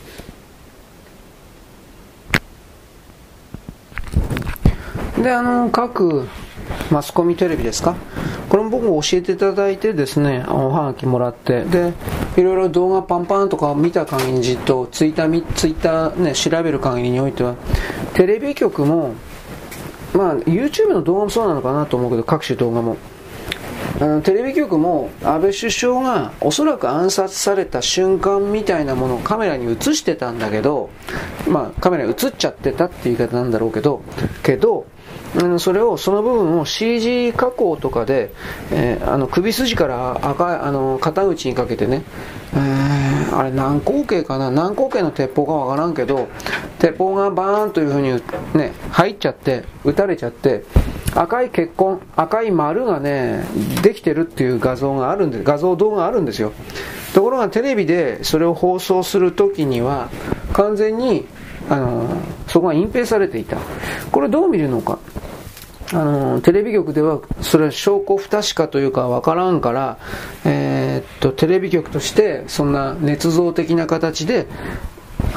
[5.22, 6.28] で、あの、各
[6.90, 7.96] マスコミテレビですか？
[8.50, 11.94] これも僕も教えていただいてですね、おはがきもらって、で、
[12.36, 17.54] いろいろ動画パンパンとか見た限りと、ツイッター、ツイッターね、調べる限りにおいては、
[18.14, 19.14] テレビ局も、
[20.14, 22.96] まあ、YouTube の動画もそうなのかなと思うけど、各種動画も。
[23.98, 30.90] あのテレビ局も安倍首相がおそらく暗殺された瞬間みたいなものをカメラに映してたんだけど、
[31.48, 34.02] まあ、カメラに映っちゃってたっていう言い方なんだろうけど、
[34.42, 34.86] けど、
[35.58, 38.32] それをその部分を CG 加工とかで、
[38.72, 42.02] えー、あの首筋から赤いあの肩口にかけてね、
[42.54, 44.50] えー、あれ何口径かな？
[44.50, 46.28] 何口径の鉄砲かわからんけど
[46.78, 48.12] 鉄砲がバーンというふうに、
[48.58, 50.64] ね、入っちゃって撃たれちゃって
[51.14, 53.44] 赤い血痕赤い丸がね
[53.82, 56.52] できてるっていう画像があるんで画像動画があるんですよ。
[57.14, 60.10] ところがテレビでそれを放送するときには
[60.52, 61.26] 完全に
[61.68, 62.08] あの
[62.46, 63.58] そこが隠蔽されていた
[64.12, 64.98] これどう見るのか
[65.92, 69.98] あの、テレビ局では、それは証拠不確かというかわからんから、
[70.44, 74.46] えー、っと、テレビ局として、そんな捏造的な形で、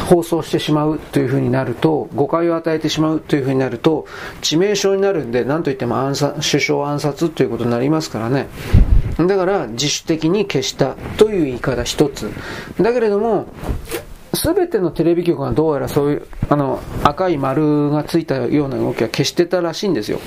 [0.08, 4.08] 放送してしまうというふうになると、誤解を与えてしまうというふうになると、
[4.42, 8.48] 致命傷になるんで、なんといっても暗殺、首相暗殺ということになりますからね。
[9.20, 12.32] だから、自主的に消したという言い方一つ。
[12.80, 13.48] だけれども、
[14.34, 20.20] すべてのテレビ局がどうやらそういう、あの、赤い丸がついたような動きは消してたらしいんですよ。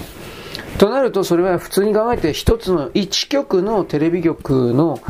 [0.78, 5.00] となると、それは普通に考えて一つの一局のテレビ局の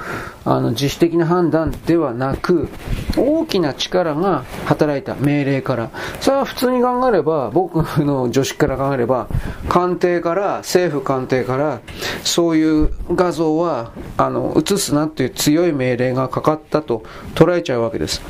[0.44, 2.68] あの自主的な判断ではなく、
[3.16, 5.90] 大きな力が働いた命令から。
[6.20, 9.28] それは普通に考えれば、僕の常識から考えれば、
[9.68, 11.80] 官邸から、政府官邸から、
[12.24, 18.20] そういう画像は、あの、映すなっていう強い命令がかかったと捉えちゃうわけです。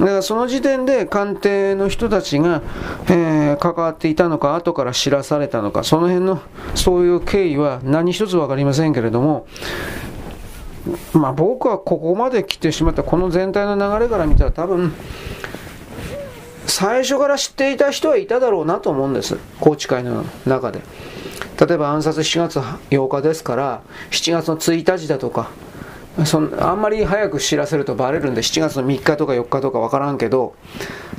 [0.00, 2.62] だからその時点で官邸の人たちが、
[3.06, 6.40] えー、関わっていたのか、後から知らされたのか、その辺の
[6.74, 9.46] そういう経緯は何一つ分かりませんけれども、
[11.12, 14.94] まあ、僕はここまで来てしまったこの全体の流れから見たら多分
[16.66, 19.36] 最初から知っていた人はいただろうなと思うんです。
[19.58, 20.80] 宏池会の中で。
[21.60, 25.50] 例えば暗殺7月8日ですから7月の1日だとか
[26.24, 30.54] そんあんまり早く知らせるとバレるんで7月の3日とか4日とか分からんけど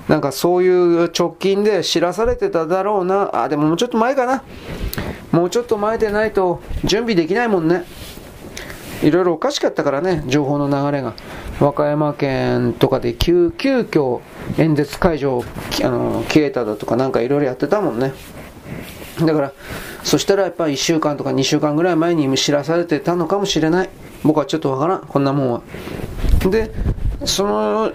[0.08, 3.44] なんかそういう直近で知らされてただろうな。
[3.44, 4.44] あでももうちょっと前かな。
[5.32, 7.86] もうちょっと前でないと準備できないもんね。
[9.02, 11.14] いろいろおかしかったからね情報の流れが。
[11.60, 14.20] 和歌山県とかで急急遽
[14.58, 15.44] 演説会場
[15.84, 18.14] あの消えただとかなんかいろいろやってたもんね。
[19.20, 19.54] だから
[20.04, 23.90] そしたらやっぱ1週間とか2週間ぐらい前に知らされてたのかもしれない。
[24.24, 25.02] 僕はちょっとわからん。
[25.02, 25.62] こんなもんは。
[26.50, 26.72] で
[27.26, 27.92] その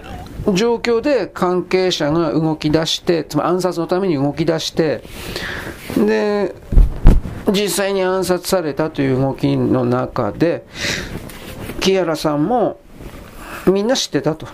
[0.54, 5.02] 状況で関係者が動き出してつまり暗殺のために動き出して
[5.96, 6.54] で
[7.50, 10.64] 実際に暗殺されたという動きの中で
[11.80, 12.78] 木原さんも
[13.66, 14.46] みんな知ってたと。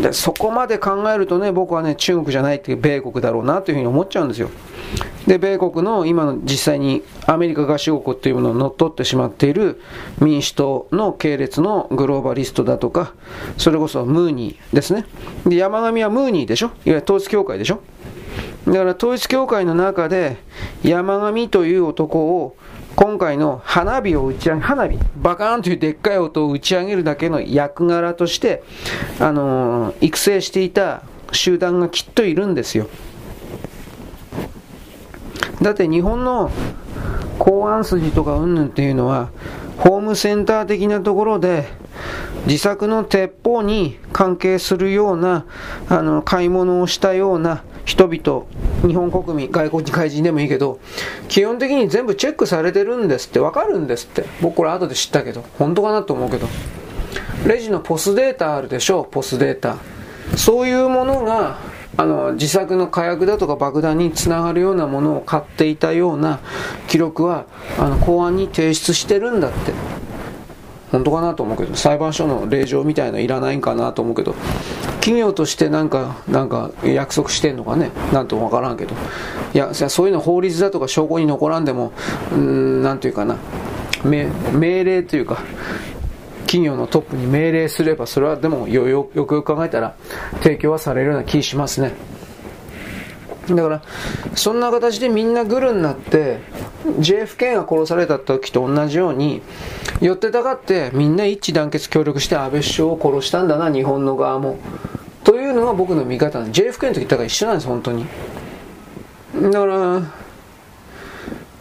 [0.00, 4.48] でそこまで考えるとね僕はね中国じゃないっていう米国だろうなというふうに思っちゃうんですよ。
[5.26, 9.80] で、米国の今の実際にアメリカ合衆国というものを乗っ取ってしまっている
[10.20, 13.12] 民主党の系列のグローバリストだとか、
[13.58, 15.04] それこそムーニーですね。
[15.46, 16.66] で、山上はムーニーでしょ？
[16.66, 17.80] いわゆる統一教会でしょ？
[18.66, 20.38] だから統一教会の中で
[20.82, 22.56] 山上という男を
[22.96, 28.62] 今回の花火を打ち上げ、花火、バカーンというでっかい音を打ち上げるだけの役柄として、
[29.20, 32.88] あのー、育成していた集団がきっといるんですよ。
[35.62, 36.50] だって日本の
[37.38, 39.30] 公安筋とかうんぬんっていうのは、
[39.78, 41.66] ホームセンター的なところで、
[42.46, 45.46] 自作の鉄砲に関係するような、
[45.88, 48.44] あの、買い物をしたような人々、
[48.86, 50.78] 日本国民、外国人外人でもいいけど、
[51.28, 54.24] 基本的に全部チェックされてるんですって、わかるんですって。
[54.40, 56.46] 僕これ後で知ったけど、本当かなと思うけど。
[57.46, 59.76] レジのポスデータあるでしょう、ポスデータ。
[60.36, 61.58] そういうものが、
[61.98, 66.38] あの、自作の火薬だとか爆弾につながるようなものを買っていたような
[66.86, 67.46] 記録は、
[67.76, 69.72] あの、公安に提出してるんだって。
[70.92, 74.36] 本当かなと思うけど、裁判所の令状みたいのいらないんかなと思うけど、
[75.00, 78.94] 企業としてなんか、なんか約束してんのかね、なんともわからんけど、
[79.52, 81.92] いや、そういうの法律だとか証拠に残らんでも、
[82.32, 83.36] うん、なんていうかな、
[84.04, 85.38] 命令というか、
[86.48, 89.94] 企業のトップに命令すれば、それはでもよよよくよく考えたら、
[90.42, 91.92] 提供はされるような気しますね。
[93.50, 93.82] だから、
[94.34, 96.38] そんな形でみんなグルになって、
[97.00, 99.42] JFK が殺された時と同じように、
[100.00, 104.58] 寄ってたかってみんな一致団結協力して安倍首相を殺したんだな、日本の側も。
[105.24, 108.06] というのが僕の見方 JFK の時だから一緒なんです、本当に。
[109.42, 110.02] だから、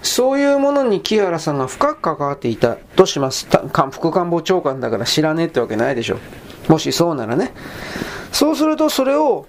[0.01, 3.47] そういうものに木原さんが深く関わっていたとします。
[3.91, 6.17] 副官房長官だから知らねえってわけないでしょ。
[6.67, 7.53] もしそうならね。
[8.31, 9.45] そうするとそれを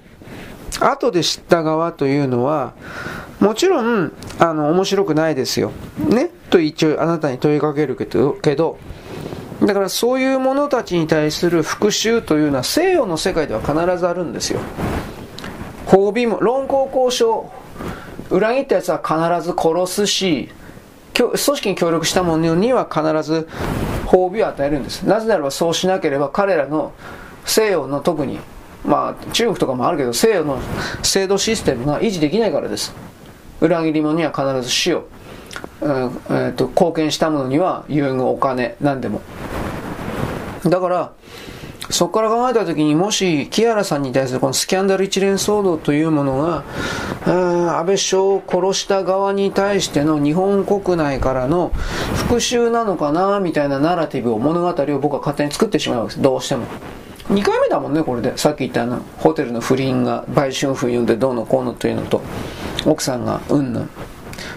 [0.80, 2.72] 後で知った側というのは、
[3.40, 5.72] もちろん、あの、面白くないですよ。
[5.98, 6.30] ね？
[6.50, 8.78] と一応あなたに問いかけるけど、けど
[9.62, 14.60] だからそういう者たちに対する復讐というのは西洋の世界では必ずあるんですよ。
[15.86, 17.50] 褒美も、論功交渉、
[18.30, 20.48] 裏切ったやつは必ず殺すし、
[21.14, 23.48] 組織に協力した者には必ず
[24.06, 25.02] 褒美を与えるんです。
[25.02, 26.92] なぜならばそうしなければ彼らの
[27.44, 28.38] 西洋の特に
[28.84, 30.60] まあ、中国とかもあるけど西洋の
[31.02, 32.94] 制度システムが維持できないからです
[33.60, 35.08] 裏切り者には必ず死を、
[35.82, 39.20] えーと、貢献した者には優遇お金何でも
[40.64, 41.12] だから
[41.90, 46.64] そこから考えた時にもし木原さんに対するこのスキャンダル一連騒動というものが
[47.24, 51.70] 安倍首相を殺した側に対しての日本国内からの
[52.14, 56.22] 復讐なのかなみたいなナラティブを物語を僕は勝手に作ってしまうんです。
[56.22, 56.66] どうしても。
[57.30, 58.36] 2回目だもんねこれで。
[58.36, 62.22] さっき言ったあのホテルの不倫が売春婦呼んでどうのこうのというのと
[62.86, 63.90] 奥さんがうんぬん。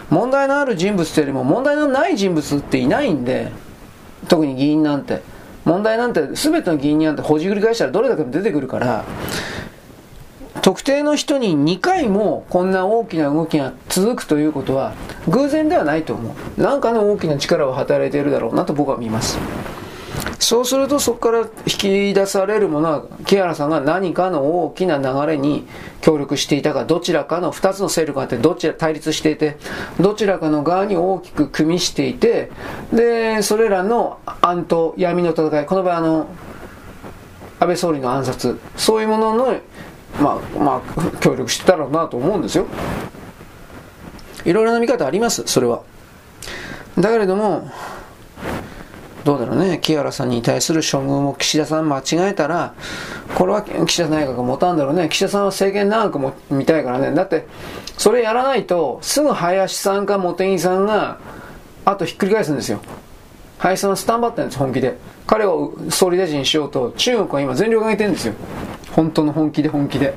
[0.09, 3.51] 問題のある人物というよりも問題のない人物っていないんで
[4.27, 5.30] 特に議員なんて。
[5.65, 9.05] 問題なんて全ての議員になんてほじくり返したらどれだけ出てくるから
[10.61, 14.93] 特定の人に2回もこんな大きな動きが続くということは
[15.27, 16.33] 偶然ではないと思う。
[16.57, 19.39] 何かの大きな力を働いているだろうなと僕は見ます。
[20.39, 25.67] そうするとそこから引き出されるものは木原さんが何かの大きな流れに
[26.01, 29.57] 協力していたかどちらかの2つの勢力があってどちら対立していて
[29.99, 32.51] どちらかの側に大きく組みしていて
[32.91, 35.65] でそれらの暗闘闇の戦い。
[35.65, 36.27] この場合あの
[37.59, 39.45] 安倍総理の暗殺そういうものの
[40.19, 42.65] まあまあ協力してたろうなと思うんですよ。
[44.43, 45.83] いろいろな見方ありますそれは。
[46.97, 47.69] だけれども
[49.23, 52.73] どうだろうね、木原さんに対する処遇も岸田さん間違えたら、
[53.35, 55.09] これは岸田内閣が持たんだろうね。
[55.09, 57.13] 岸田さんは政権長くも見たいからね。
[57.13, 57.45] だって、
[57.97, 61.19] それやらないと、すぐ林さんか茂木さんが、
[61.85, 62.79] あとひっくり返すんですよ。
[63.59, 64.97] 林さんはスタンバってんです、本気で。
[65.27, 68.33] 彼を総理大臣にしようと、中国は今全力挙げてるんですよ。
[68.91, 70.15] 本当の本気で本気で。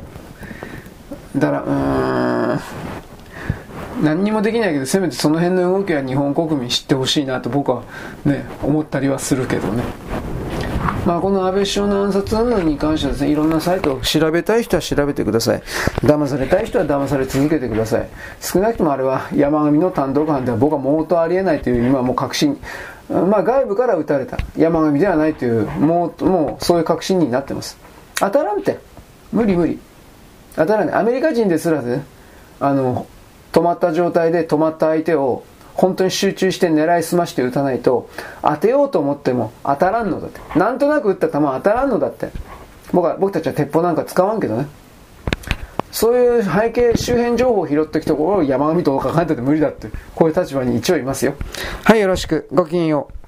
[1.37, 2.61] だから、うーん。
[4.03, 7.85] 何にもできないけどせめてその辺の動きは日本国民知ってほしいなと僕は
[8.25, 9.83] ね思ったりはするけどね。
[11.07, 15.63] まあこの安倍首相の暗殺に関してはですねいろんなサイトを調べたい人は調べてください。
[16.01, 18.09] 騙されたい人は騙され続けてください。
[18.41, 22.59] 少なくともあれは山上の単独犯では僕はもうとありえないという今もう確信。
[23.09, 24.39] まあ外部から撃たれた。
[24.57, 27.77] 山上ではないというもうもうそういう確信になってます。
[28.17, 28.79] 当たらんて。
[29.33, 29.79] 無理無理。
[30.57, 32.05] 当たらないアメリカ人ですらね
[32.61, 33.07] あの
[33.55, 35.45] 止まった状態で止まった相手を
[35.75, 38.11] 本当に集中して狙いすまして打たないと
[38.43, 42.31] 当てようと思っても当たらんのだってなんとなく打った球当たらんのだって
[42.93, 44.67] 僕は僕たちは鉄砲なんか使わんけどね
[45.95, 51.37] そういう背景、周辺情報を拾ってきたところを山上とか考えてて無理だって、こういう立場に一応いますよ。
[51.85, 52.49] はい、よろしく。
[52.53, 53.24] ごきげんよう。